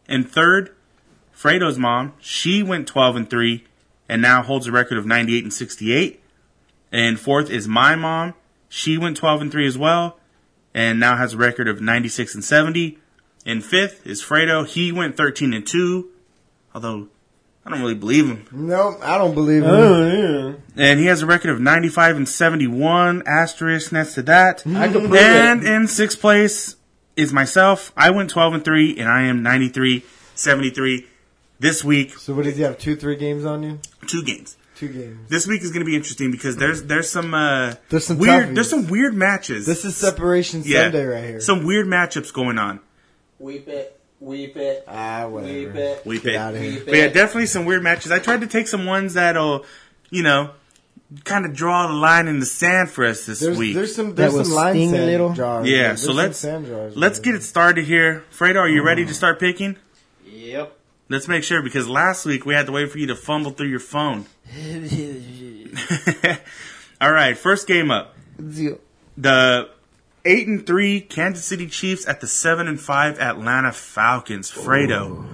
[0.08, 0.74] and third
[1.32, 2.14] fredo's mom.
[2.20, 3.64] She went 12 and 3
[4.08, 6.22] and now holds a record of 98 and 68
[6.90, 8.34] and fourth is my mom
[8.74, 10.18] she went 12 and 3 as well
[10.74, 12.98] and now has a record of 96 and 70
[13.44, 14.66] in fifth is Fredo.
[14.66, 16.08] He went 13 and 2,
[16.74, 17.08] although
[17.66, 18.46] I don't really believe him.
[18.50, 20.62] No, I don't believe Oh, him.
[20.74, 20.82] yeah.
[20.90, 24.62] And he has a record of 95 and 71, asterisk next to that.
[24.66, 25.68] I could prove And it.
[25.70, 26.76] in sixth place
[27.14, 27.92] is myself.
[27.96, 30.02] I went 12 and 3, and I am 93,
[30.34, 31.06] 73.
[31.60, 32.78] This week, So what does you have?
[32.78, 33.78] Two, three games on you?
[34.08, 34.56] two games.
[34.82, 35.28] Two games.
[35.30, 38.48] This week is going to be interesting because there's there's some uh, There's some weird
[38.48, 38.54] toughies.
[38.56, 39.64] there's some weird matches.
[39.64, 40.82] This is Separation Yeah.
[40.84, 41.40] Sunday right here.
[41.40, 42.80] some weird matchups going on.
[43.38, 44.00] Weep it.
[44.18, 44.84] Weep it.
[44.88, 45.52] ah, whatever.
[45.52, 45.78] Weep whatever.
[46.00, 46.06] it.
[46.06, 46.24] Weep it.
[46.30, 46.36] pick.
[46.36, 46.82] outta here.
[46.84, 48.10] But yeah, definitely some weird matches.
[48.10, 49.64] I tried to take some ones that'll,
[50.10, 50.50] you know,
[51.24, 53.74] kind of draw the line in the sand for us this There's, week.
[53.76, 55.32] there's some That there's will some line a sand little?
[55.32, 55.68] jars.
[55.68, 57.24] yeah, There's so let's sand jars, let's man.
[57.24, 58.24] get it started here.
[58.32, 59.76] Fredo, are you ready to start picking?
[61.12, 61.18] Yep.
[61.18, 63.68] Let's make sure because last week we had to wait for you to fumble through
[63.68, 64.26] your phone.
[67.00, 68.14] All right, first game up.
[68.38, 69.68] The
[70.24, 74.50] eight and three Kansas City Chiefs at the seven and five Atlanta Falcons.
[74.50, 75.26] Fredo,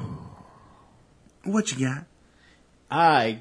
[1.45, 2.05] what you got?
[2.91, 3.39] I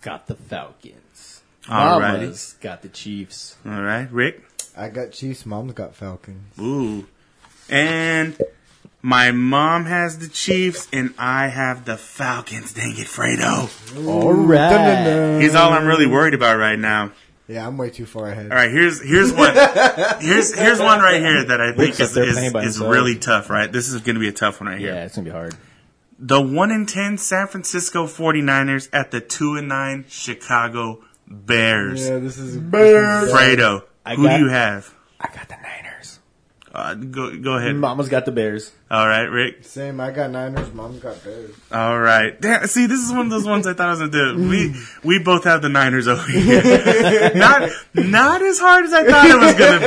[0.00, 1.42] got the Falcons.
[1.64, 2.00] Alrighty.
[2.00, 3.56] Mama's got the Chiefs.
[3.66, 4.42] All right, Rick.
[4.76, 5.44] I got Chiefs.
[5.44, 6.58] Mom's got Falcons.
[6.58, 7.06] Ooh,
[7.68, 8.40] and
[9.02, 12.72] my mom has the Chiefs, and I have the Falcons.
[12.74, 14.06] Dang it, Fredo.
[14.06, 14.70] All right.
[14.70, 15.40] Dun-dun-dun.
[15.40, 17.12] He's all I'm really worried about right now.
[17.48, 18.52] Yeah, I'm way too far ahead.
[18.52, 19.52] All right, here's here's one
[20.20, 22.62] here's here's one right here that I think Rick's up is there is, playing by
[22.62, 23.50] is really tough.
[23.50, 24.94] Right, this is going to be a tough one right here.
[24.94, 25.56] Yeah, it's gonna be hard.
[26.20, 32.08] The one in ten San Francisco 49ers at the two and nine Chicago Bears.
[32.08, 33.32] Yeah, this is Bears.
[33.32, 34.94] Fredo, I who got- do you have?
[35.20, 35.89] I got the Niners.
[36.72, 37.74] Uh, go go ahead.
[37.74, 38.70] Mama's got the Bears.
[38.92, 39.64] All right, Rick.
[39.64, 39.98] Same.
[40.00, 40.72] I got Niners.
[40.72, 41.50] Mom's got Bears.
[41.72, 42.40] All right.
[42.40, 44.48] Damn, see, this is one of those ones I thought I was gonna do.
[44.48, 46.62] We we both have the Niners over here.
[47.34, 49.80] not not as hard as I thought it was gonna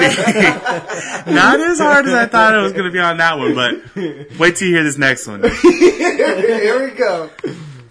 [1.25, 1.31] be.
[1.33, 3.55] not as hard as I thought it was gonna be on that one.
[3.55, 3.95] But
[4.37, 5.41] wait till you hear this next one.
[5.61, 7.29] Here we go.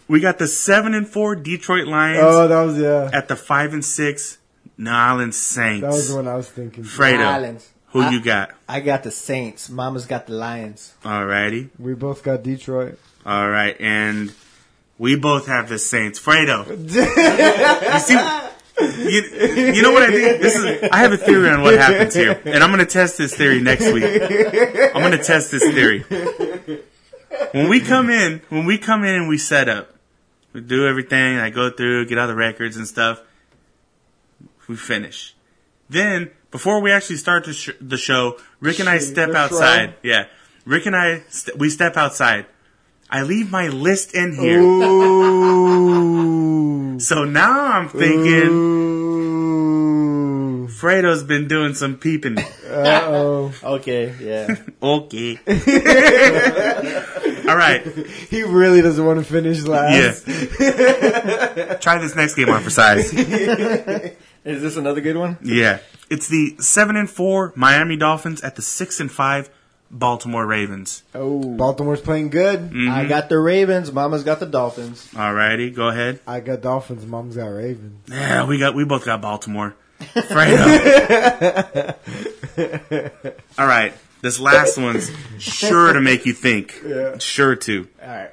[0.07, 3.09] We got the seven and four Detroit Lions Oh, that was yeah.
[3.11, 4.37] at the five and six
[4.77, 5.81] New Orleans Saints.
[5.81, 6.85] That was the one I was thinking.
[6.85, 7.71] Fredo, Islands.
[7.93, 8.51] Who I- you got?
[8.69, 9.69] I got the Saints.
[9.71, 10.95] Mama's got the Lions.
[11.05, 11.69] Alrighty.
[11.79, 12.99] We both got Detroit.
[13.25, 14.33] All right, and
[14.99, 16.19] we both have the Saints.
[16.21, 20.41] Fredo, you see, you, you know what I think?
[20.43, 23.19] This is I have a theory on what happens here, and I'm going to test
[23.19, 24.05] this theory next week.
[24.05, 26.01] I'm going to test this theory.
[27.53, 29.95] When we come in, when we come in and we set up,
[30.53, 31.39] we do everything.
[31.39, 33.21] I go through, get all the records and stuff.
[34.69, 35.35] We finish.
[35.93, 39.39] Then, before we actually start the, sh- the show, Rick and I step The show.
[39.41, 39.95] outside.
[40.03, 40.25] Yeah,
[40.65, 42.47] Rick and I st- we step outside.
[43.11, 44.61] I leave my list in here.
[44.61, 46.33] Ooh.
[46.99, 48.49] So now I'm thinking
[50.63, 50.69] Ooh.
[50.69, 52.39] Fredo's been doing some peeping.
[52.39, 53.53] Uh-oh.
[53.65, 54.55] Okay, yeah.
[54.83, 55.39] Okay.
[57.49, 57.83] All right.
[58.31, 60.29] he really doesn't want to finish last.
[60.29, 61.75] Yeah.
[61.79, 63.11] Try this next game on for size.
[64.45, 65.39] Is this another good one?
[65.43, 65.79] Yeah.
[66.11, 69.51] It's the 7 and 4 Miami Dolphins at the 6 and 5
[69.91, 71.03] Baltimore Ravens.
[71.15, 71.55] Oh.
[71.55, 72.71] Baltimore's playing good.
[72.71, 72.91] Mm.
[72.91, 73.93] I got the Ravens.
[73.93, 75.09] Mama's got the Dolphins.
[75.13, 76.21] Alrighty, go ahead.
[76.27, 77.07] I got Dolphins.
[77.07, 78.09] Mom's got Ravens.
[78.09, 79.75] Yeah, we got we both got Baltimore.
[80.01, 81.95] Fredo.
[83.59, 83.93] All right.
[84.23, 86.81] This last one's sure to make you think.
[86.87, 87.19] Yeah.
[87.19, 87.89] Sure to.
[88.01, 88.31] All right.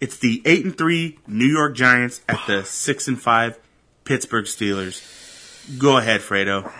[0.00, 3.58] It's the eight and three New York Giants at the six and five
[4.04, 5.21] Pittsburgh Steelers.
[5.78, 6.70] Go ahead, Fredo.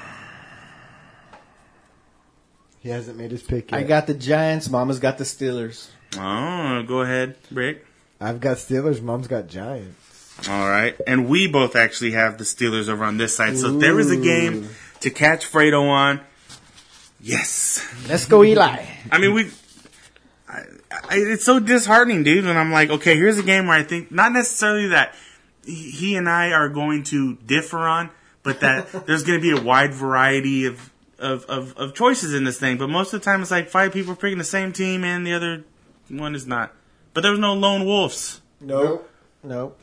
[2.80, 3.78] He hasn't made his pick yet.
[3.78, 4.68] I got the Giants.
[4.68, 5.88] Mama's got the Steelers.
[6.18, 7.86] Oh, go ahead, Rick.
[8.20, 9.00] I've got Steelers.
[9.00, 10.48] Mom's got Giants.
[10.48, 13.56] All right, and we both actually have the Steelers over on this side.
[13.58, 14.68] So there is a game
[15.00, 16.20] to catch Fredo on.
[17.20, 18.84] Yes, Let's go, Eli.
[19.10, 19.50] I mean we.
[20.48, 22.46] I, I, it's so disheartening, dude.
[22.46, 25.14] And I'm like, okay, here's a game where I think not necessarily that
[25.64, 28.10] he he and I are going to differ on,
[28.42, 32.44] but that there's going to be a wide variety of, of, of, of choices in
[32.44, 32.78] this thing.
[32.78, 35.32] But most of the time, it's like five people picking the same team, and the
[35.34, 35.64] other
[36.08, 36.72] one is not.
[37.14, 38.40] But there was no lone wolves.
[38.60, 39.08] Nope.
[39.42, 39.78] Nope.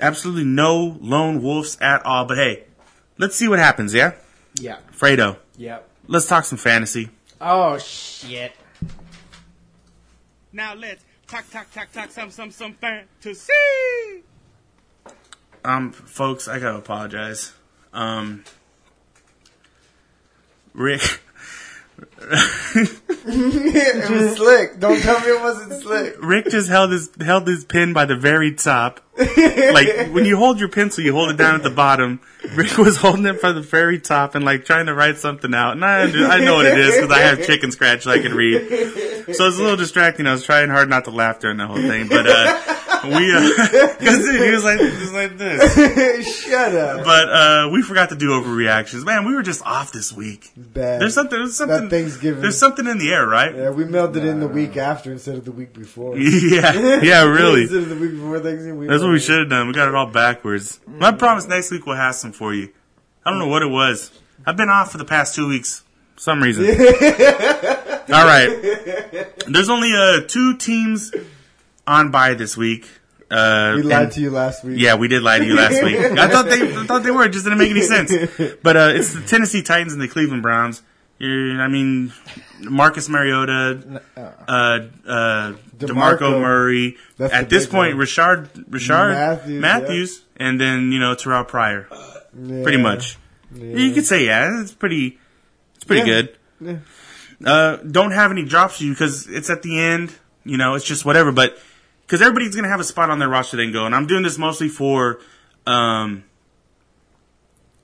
[0.00, 2.24] Absolutely no lone wolves at all.
[2.24, 2.64] But hey,
[3.18, 3.94] let's see what happens.
[3.94, 4.14] Yeah,
[4.58, 4.78] Yeah.
[4.96, 5.36] Fredo.
[5.56, 5.88] Yep.
[6.06, 7.10] Let's talk some fantasy.
[7.40, 8.52] Oh shit.
[10.52, 13.52] Now let's talk, talk, talk, talk some, some, some fantasy.
[15.64, 17.52] Um, folks, I gotta apologize.
[17.92, 18.44] Um,
[20.74, 21.20] Rick,
[22.20, 24.78] it was slick.
[24.78, 26.16] Don't tell me it wasn't slick.
[26.20, 29.00] Rick just held his held his pen by the very top.
[29.16, 32.20] like when you hold your pencil, you hold it down at the bottom.
[32.54, 35.72] Rick was holding it by the very top and like trying to write something out.
[35.72, 36.02] And I,
[36.36, 38.60] I know what it is because I have chicken scratch so I can read.
[39.34, 40.26] So it's a little distracting.
[40.26, 42.60] I was trying hard not to laugh during the whole thing, but uh,
[43.06, 43.32] we
[43.98, 46.42] because he was like was like this.
[46.42, 47.04] Shut up.
[47.04, 49.04] But uh, we forgot to do overreactions.
[49.04, 50.50] Man, we were just off this week.
[50.56, 51.00] Bad.
[51.00, 51.38] There's something.
[51.38, 51.88] There's something.
[51.88, 52.42] That Thanksgiving.
[52.42, 53.54] There's something in the air, right?
[53.54, 56.16] Yeah, we mailed it in the week after instead of the week before.
[56.24, 57.62] Yeah, yeah, really.
[57.62, 58.78] instead of the week before Thanksgiving.
[58.78, 59.66] We That's what we should have done.
[59.66, 60.80] We got it all backwards.
[61.00, 62.70] I promise next week we'll have some for you.
[63.24, 64.10] I don't know what it was.
[64.46, 65.82] I've been off for the past two weeks.
[66.16, 66.64] Some reason.
[66.64, 69.26] all right.
[69.48, 71.12] There's only uh, two teams
[71.86, 72.88] on by this week.
[73.30, 74.78] Uh, Uh, We lied and- to you last week.
[74.78, 75.96] Yeah, we did lie to you last week.
[76.24, 77.24] I thought they I thought they were.
[77.24, 78.12] It just didn't make any sense.
[78.62, 80.82] But uh, it's the Tennessee Titans and the Cleveland Browns.
[81.18, 82.12] You're, I mean,
[82.60, 86.40] Marcus Mariota, uh, uh, DeMarco, DeMarco.
[86.40, 86.96] Murray.
[87.18, 88.04] At this point, one.
[88.06, 91.86] Rishard Rishard Matthews, Matthews, and then you know Terrelle Pryor.
[91.90, 92.62] Yeah.
[92.62, 93.16] Pretty much.
[93.54, 93.76] Yeah.
[93.78, 95.18] You could say yeah, it's pretty.
[95.76, 96.36] It's pretty good.
[97.44, 100.14] Uh, don't have any drops for you because it's at the end.
[100.44, 101.32] You know, it's just whatever.
[101.32, 101.58] But
[102.06, 104.22] because everybody's gonna have a spot on their roster they can go, and I'm doing
[104.22, 105.20] this mostly for
[105.66, 106.24] um,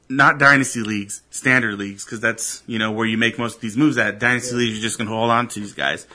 [0.09, 3.77] not dynasty leagues, standard leagues, because that's you know where you make most of these
[3.77, 3.99] moves.
[3.99, 6.07] At dynasty leagues, you're just gonna hold on to these guys.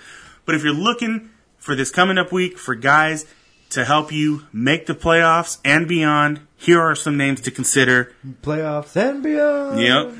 [0.45, 3.25] But if you're looking for this coming up week for guys
[3.71, 8.13] to help you make the playoffs and beyond, here are some names to consider.
[8.41, 9.79] Playoffs and beyond.
[9.79, 10.13] Yep.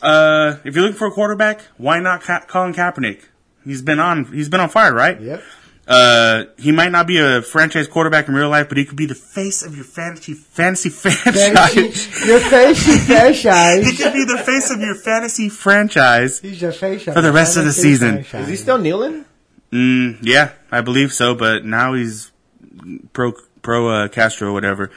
[0.00, 3.22] Uh, if you're looking for a quarterback, why not Colin Kaepernick?
[3.64, 4.24] He's been on.
[4.32, 5.20] He's been on fire, right?
[5.20, 5.42] Yep.
[5.86, 9.06] Uh, he might not be a franchise quarterback in real life, but he could be
[9.06, 12.24] the face of your fantasy fantasy franchise.
[12.24, 13.90] Your fantasy is franchise.
[13.90, 16.38] he could be the face of your fantasy franchise.
[16.38, 18.18] He's your face For the rest of the season.
[18.18, 19.24] Is he still kneeling?
[19.72, 22.30] Mm, yeah, I believe so, but now he's
[23.12, 24.90] pro pro uh, Castro or whatever.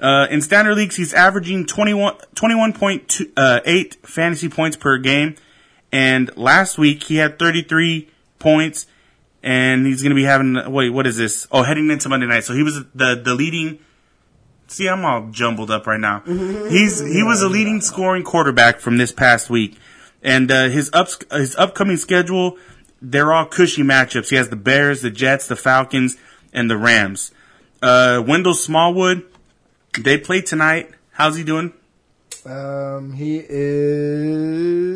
[0.00, 5.34] Uh, in standard leagues, he's averaging 21, 21.8 uh, eight fantasy points per game.
[5.90, 8.08] And last week, he had 33
[8.38, 8.86] points.
[9.42, 11.46] And he's going to be having, wait, what is this?
[11.52, 12.44] Oh, heading into Monday night.
[12.44, 13.78] So he was the, the leading,
[14.66, 16.22] see, I'm all jumbled up right now.
[16.26, 19.78] He's, he was a leading scoring quarterback from this past week.
[20.22, 22.58] And, uh, his up his upcoming schedule,
[23.00, 24.30] they're all cushy matchups.
[24.30, 26.16] He has the Bears, the Jets, the Falcons,
[26.52, 27.30] and the Rams.
[27.80, 29.24] Uh, Wendell Smallwood,
[30.00, 30.90] they play tonight.
[31.12, 31.72] How's he doing?
[32.44, 34.88] Um, he is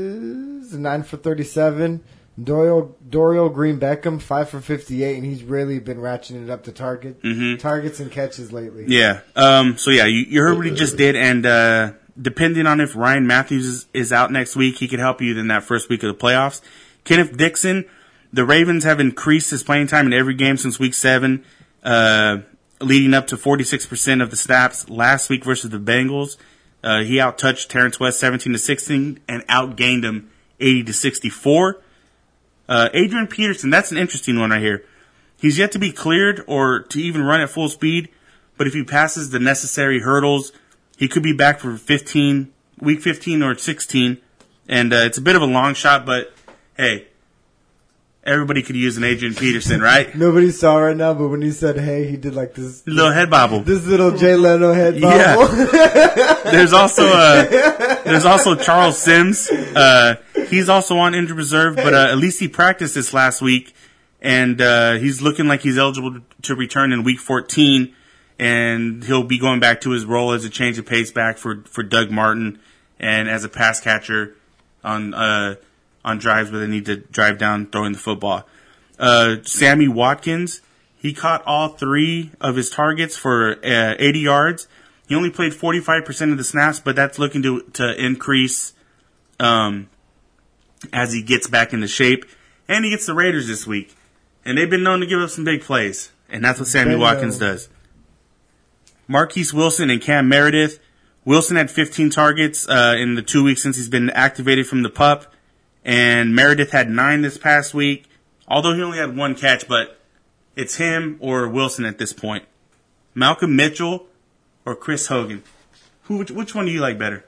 [0.74, 2.02] nine for thirty-seven.
[2.40, 6.72] Dorial Dorial Green Beckham five for fifty-eight, and he's really been ratcheting it up to
[6.72, 7.58] target Mhm.
[7.58, 8.84] targets and catches lately.
[8.88, 9.20] Yeah.
[9.36, 12.96] Um, so yeah, you, you heard what he just did, and uh, depending on if
[12.96, 16.02] Ryan Mathews is, is out next week, he could help you in that first week
[16.02, 16.62] of the playoffs.
[17.04, 17.84] Kenneth Dixon,
[18.32, 21.44] the Ravens have increased his playing time in every game since week seven,
[21.84, 22.38] uh,
[22.80, 26.38] leading up to 46% of the snaps last week versus the Bengals.
[26.82, 30.30] Uh, he outtouched Terrance West 17 to 16 and outgained him
[30.60, 31.76] 80 to 64.
[32.68, 34.84] Uh, Adrian Peterson, that's an interesting one right here.
[35.38, 38.08] He's yet to be cleared or to even run at full speed,
[38.56, 40.52] but if he passes the necessary hurdles,
[40.96, 44.18] he could be back for 15, week 15 or 16.
[44.68, 46.32] And uh, it's a bit of a long shot, but
[46.76, 47.08] hey,
[48.24, 50.14] everybody could use an Adrian Peterson, right?
[50.14, 53.30] Nobody saw right now, but when he said "hey," he did like this Little head
[53.30, 53.60] bobble.
[53.60, 55.54] this little Jay Leno head bobble.
[55.56, 56.38] Yeah.
[56.52, 57.44] There's also uh,
[58.04, 59.48] there's also Charles Sims.
[59.50, 60.16] Uh,
[60.48, 63.74] he's also on injured reserve, but uh, at least he practiced this last week,
[64.20, 67.94] and uh, he's looking like he's eligible to return in week 14,
[68.38, 71.62] and he'll be going back to his role as a change of pace back for
[71.66, 72.58] for Doug Martin
[73.00, 74.34] and as a pass catcher
[74.84, 75.54] on uh,
[76.04, 78.46] on drives where they need to drive down throwing the football.
[78.98, 80.60] Uh, Sammy Watkins,
[80.96, 84.68] he caught all three of his targets for uh, 80 yards.
[85.08, 88.72] He only played 45% of the snaps, but that's looking to to increase
[89.40, 89.88] um,
[90.92, 92.24] as he gets back into shape.
[92.68, 93.94] And he gets the Raiders this week,
[94.44, 96.96] and they've been known to give up some big plays, and that's what Sammy.
[96.96, 97.68] Watkins does.
[99.08, 100.78] Marquess Wilson and Cam Meredith.
[101.24, 104.88] Wilson had 15 targets uh, in the two weeks since he's been activated from the
[104.88, 105.32] pup,
[105.84, 108.06] and Meredith had nine this past week.
[108.48, 109.98] Although he only had one catch, but
[110.56, 112.44] it's him or Wilson at this point.
[113.14, 114.06] Malcolm Mitchell
[114.66, 115.42] or Chris Hogan.
[116.02, 116.18] Who?
[116.18, 117.24] Which, which one do you like better?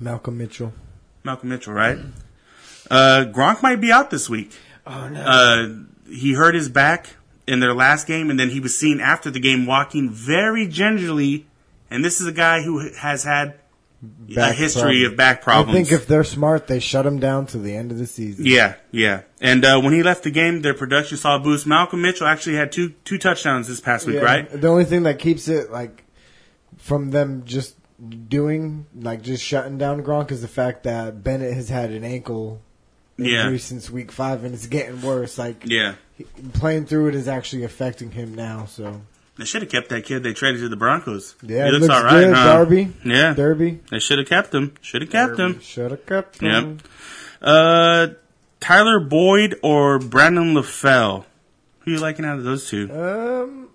[0.00, 0.72] Malcolm Mitchell.
[1.24, 1.98] Malcolm Mitchell, right?
[2.90, 4.52] Uh, Gronk might be out this week.
[4.86, 5.20] Oh no.
[5.20, 5.68] Uh,
[6.08, 7.16] he hurt his back
[7.46, 11.46] in their last game, and then he was seen after the game walking very gingerly.
[11.90, 13.58] And this is a guy who has had
[14.36, 15.04] a history problem.
[15.12, 15.70] of back problems.
[15.70, 18.44] I think if they're smart, they shut him down to the end of the season.
[18.46, 19.22] yeah, yeah.
[19.40, 21.66] And uh, when he left the game, their production saw a boost.
[21.66, 24.22] Malcolm Mitchell actually had two two touchdowns this past week, Yeah.
[24.22, 24.50] right?
[24.50, 26.04] The only thing that keeps it like
[26.78, 27.74] from them just
[28.28, 32.60] doing like just shutting down Gronk is the fact that Bennett has had an ankle
[33.16, 33.44] Yeah.
[33.44, 35.38] injury since week five, and it's getting worse.
[35.38, 35.94] Like Yeah.
[36.16, 38.66] he- playing through it is actually affecting him now.
[38.66, 39.00] So
[39.38, 41.34] They should have kept that kid they traded to the Broncos.
[41.42, 42.34] yeah, he looks looks all right, good.
[42.34, 42.58] huh?
[42.64, 43.34] Derby, Yeah.
[43.34, 44.72] Derby, They should have kept him.
[44.80, 45.60] Should have kept him.
[45.60, 46.52] Should have kept Yep.
[46.64, 46.78] him.
[47.42, 48.06] Uh,
[48.60, 51.24] Tyler Boyd or Brandon LaFell?
[51.80, 52.90] Who you liking out of those two?
[52.90, 53.68] Um,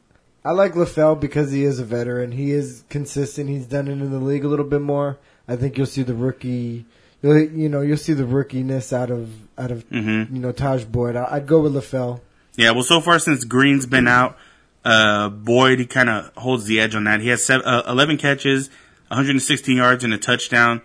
[0.44, 2.32] I like LaFell because he is a veteran.
[2.32, 3.48] He is consistent.
[3.50, 5.20] He's done it in the league a little bit more.
[5.48, 6.86] I think you'll see the rookie.
[7.22, 10.36] You'll, you know, you'll see the rookiness out of out of Mm-hmm.
[10.36, 11.16] you know Taj Boyd.
[11.16, 12.22] I, I'd go with LaFell.
[12.56, 14.38] Yeah, well, so far since Green's been out,
[14.84, 17.22] Uh, Boyd, he kind of holds the edge on that.
[17.22, 18.70] He has seven, uh, 11 catches,
[19.10, 20.82] 116 yards, and a touchdown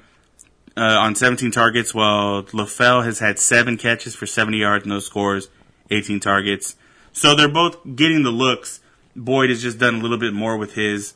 [0.77, 5.49] uh, on 17 targets, while LaFell has had seven catches for 70 yards, no scores,
[5.91, 6.77] 18 targets.
[7.13, 8.81] So they're both getting the looks.
[9.15, 11.15] Boyd has just done a little bit more with his,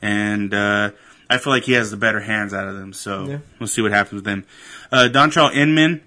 [0.00, 0.92] and uh,
[1.28, 2.92] I feel like he has the better hands out of them.
[2.92, 3.38] So Yeah.
[3.58, 4.44] we'll see what happens with them.
[4.92, 6.02] Uh, Dontrelle Inman,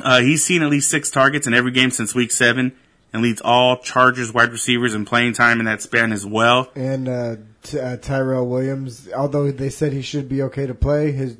[0.00, 2.72] uh, he's seen at least six targets in every game since week seven,
[3.12, 6.70] and leads all Chargers wide receivers in playing time in that span as well.
[6.74, 11.12] And uh, t- uh, Tyrell Williams, although they said he should be okay to play,
[11.12, 11.36] his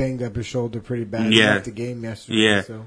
[0.00, 1.32] banged up his shoulder pretty bad.
[1.32, 1.54] Yeah.
[1.54, 2.38] left the game yesterday.
[2.38, 2.62] Yeah.
[2.62, 2.86] So.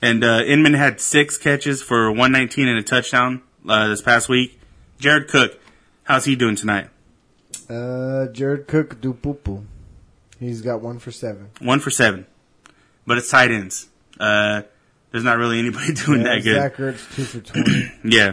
[0.00, 4.58] And uh, Inman had six catches for 119 and a touchdown uh, this past week.
[4.98, 5.60] Jared Cook,
[6.04, 6.88] how's he doing tonight?
[7.68, 9.66] Uh, Jared Cook do poo poo.
[10.38, 11.50] He's got one for seven.
[11.60, 12.26] One for seven,
[13.06, 13.88] but it's tight ends.
[14.18, 14.62] Uh,
[15.14, 16.54] there's not really anybody doing Yeah, that good.
[16.56, 17.92] Zach Ertz two for twenty.
[18.04, 18.32] Yeah.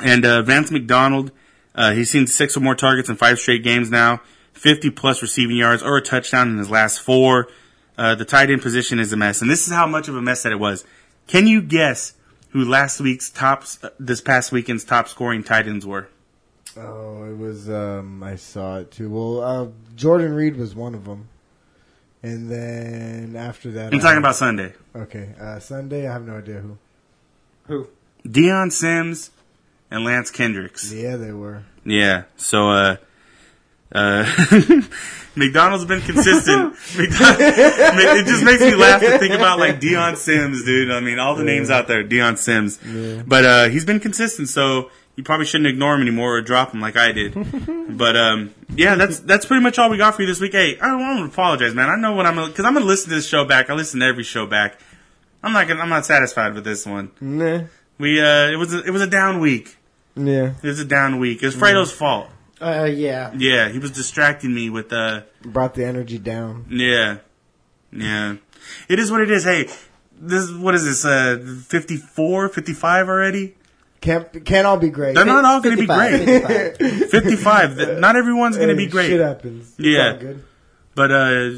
[0.00, 1.32] And uh, Vance McDonald,
[1.74, 4.20] uh, he's seen six or more targets in five straight games now,
[4.52, 7.48] 50 plus receiving yards or a touchdown in his last four.
[7.96, 9.42] Uh, the tight end position is a mess.
[9.42, 10.84] And this is how much of a mess that it was.
[11.26, 12.12] Can you guess
[12.50, 16.06] who last week's top, uh, this past weekend's top scoring tight ends were?
[16.76, 17.68] oh, it was.
[17.68, 19.10] Um, I saw it too.
[19.10, 21.28] Well, uh, Jordan Reed was one of them,
[22.22, 24.72] and then after that, I'm I- talking about Sunday.
[24.94, 26.08] Okay, uh, Sunday.
[26.08, 26.78] I have no idea who.
[27.66, 27.88] Who?
[28.28, 29.30] Dion Sims
[29.90, 30.92] and Lance Kendricks.
[30.92, 31.62] Yeah, they were.
[31.84, 32.24] Yeah.
[32.36, 32.96] So, uh,
[33.92, 34.24] uh,
[35.36, 36.74] McDonald's been consistent.
[36.96, 40.90] McDonald, it just makes me laugh to think about like Dion Sims, dude.
[40.90, 42.78] I mean, all the names out there, Dion Sims.
[42.84, 43.22] Yeah.
[43.26, 46.80] But, uh, he's been consistent, so you probably shouldn't ignore him anymore or drop him
[46.80, 47.34] like I did.
[47.98, 50.52] but, um, yeah, that's, that's pretty much all we got for you this week.
[50.52, 51.88] Hey, I want to apologize, man.
[51.88, 53.68] I know what I'm, cause I'm going to listen to this show back.
[53.68, 54.78] I listen to every show back.
[55.42, 57.10] I'm not gonna, I'm not satisfied with this one.
[57.20, 57.62] Nah.
[57.98, 59.76] We, uh, it was, a, it was a down week.
[60.14, 61.42] Yeah, It was a down week.
[61.42, 62.28] It was Fredo's fault.
[62.60, 63.32] Uh, yeah.
[63.36, 66.66] Yeah, he was distracting me with uh brought the energy down.
[66.70, 67.18] yeah.
[67.92, 68.36] Yeah.
[68.88, 69.44] It is what it is.
[69.44, 69.68] Hey,
[70.20, 71.38] this what is this uh
[71.68, 73.54] 54, 55 already?
[74.00, 75.14] Can't can't all be great.
[75.16, 76.76] They're not all going to be great.
[76.76, 77.10] 55.
[77.10, 77.98] 55.
[77.98, 79.08] Not everyone's going to Hey, be great.
[79.08, 79.70] Shit happens.
[79.76, 80.16] It's Yeah.
[80.16, 80.44] good.
[80.94, 81.50] But uh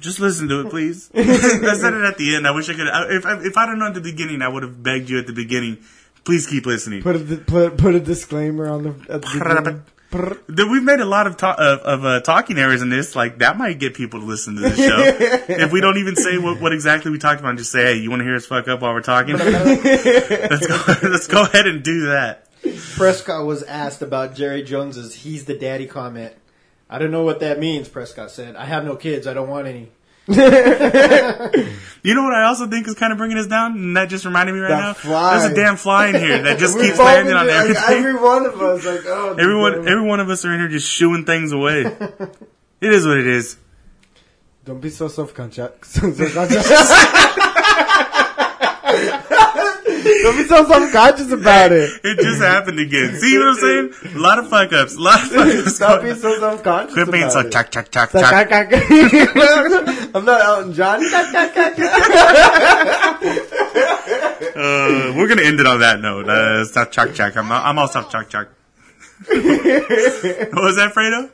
[0.00, 1.10] just listen to it, please.
[1.14, 2.46] I said it at the end.
[2.46, 2.86] I wish I could.
[2.88, 5.26] If I, if I'd have known at the beginning, I would have begged you at
[5.26, 5.78] the beginning.
[6.24, 7.02] Please keep listening.
[7.02, 8.90] Put a put put a disclaimer on the.
[9.08, 9.80] At the
[10.48, 13.16] We've made a lot of ta- of, of uh, talking errors in this.
[13.16, 14.98] Like that might get people to listen to this show.
[15.54, 17.98] if we don't even say what, what exactly we talked about, And just say, "Hey,
[17.98, 20.94] you want to hear us fuck up while we're talking?" let's go.
[21.08, 22.48] Let's go ahead and do that.
[22.94, 26.34] Prescott was asked about Jerry Jones's "He's the daddy" comment.
[26.88, 27.88] I don't know what that means.
[27.88, 29.26] Prescott said, "I have no kids.
[29.26, 29.90] I don't want any."
[32.02, 34.24] You know what I also think is kind of bringing us down, and that just
[34.24, 34.92] reminded me right That now.
[34.92, 35.38] fly.
[35.40, 37.98] There's a damn fly in here that just keeps both landing on did, like, everything.
[37.98, 40.68] every one of us, like oh, Everyone, damn- every one of us are in here
[40.68, 41.80] just shooing things away.
[41.82, 43.56] it is what it is.
[44.64, 45.98] Don't be so self conscious.
[50.22, 51.90] Don't be so self conscious about it.
[52.04, 53.16] It just happened again.
[53.16, 54.14] See what I'm saying?
[54.16, 54.94] A lot of fuck ups.
[54.96, 55.76] A lot of fuck ups.
[55.76, 56.94] Stop being so self conscious.
[56.94, 58.52] Quit being so chuck chuck chuck chuck.
[60.14, 61.02] I'm not Elton John.
[64.56, 66.26] Uh, we're gonna end it on that note.
[66.28, 67.36] Uh, not chuck chuck.
[67.36, 68.48] I'm I'm all stuff chuck chuck.
[69.26, 69.36] what
[70.64, 71.30] was that, Fredo?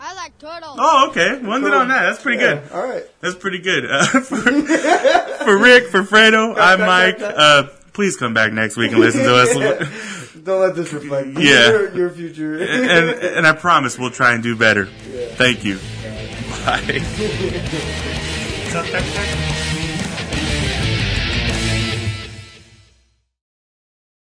[0.00, 0.76] I like turtles.
[0.78, 1.38] Oh, okay.
[1.44, 2.02] One did on that.
[2.02, 2.62] That's pretty good.
[2.72, 3.04] All right.
[3.20, 3.84] That's pretty good.
[3.90, 7.20] Uh, for, for Rick, for Fredo, I'm Mike.
[7.20, 10.34] Uh, please come back next week and listen to us.
[10.44, 11.68] Don't let this reflect Yeah.
[11.68, 12.58] your, your future.
[12.62, 14.86] And, and I promise we'll try and do better.
[14.86, 15.78] Thank you.
[16.64, 17.04] Bye.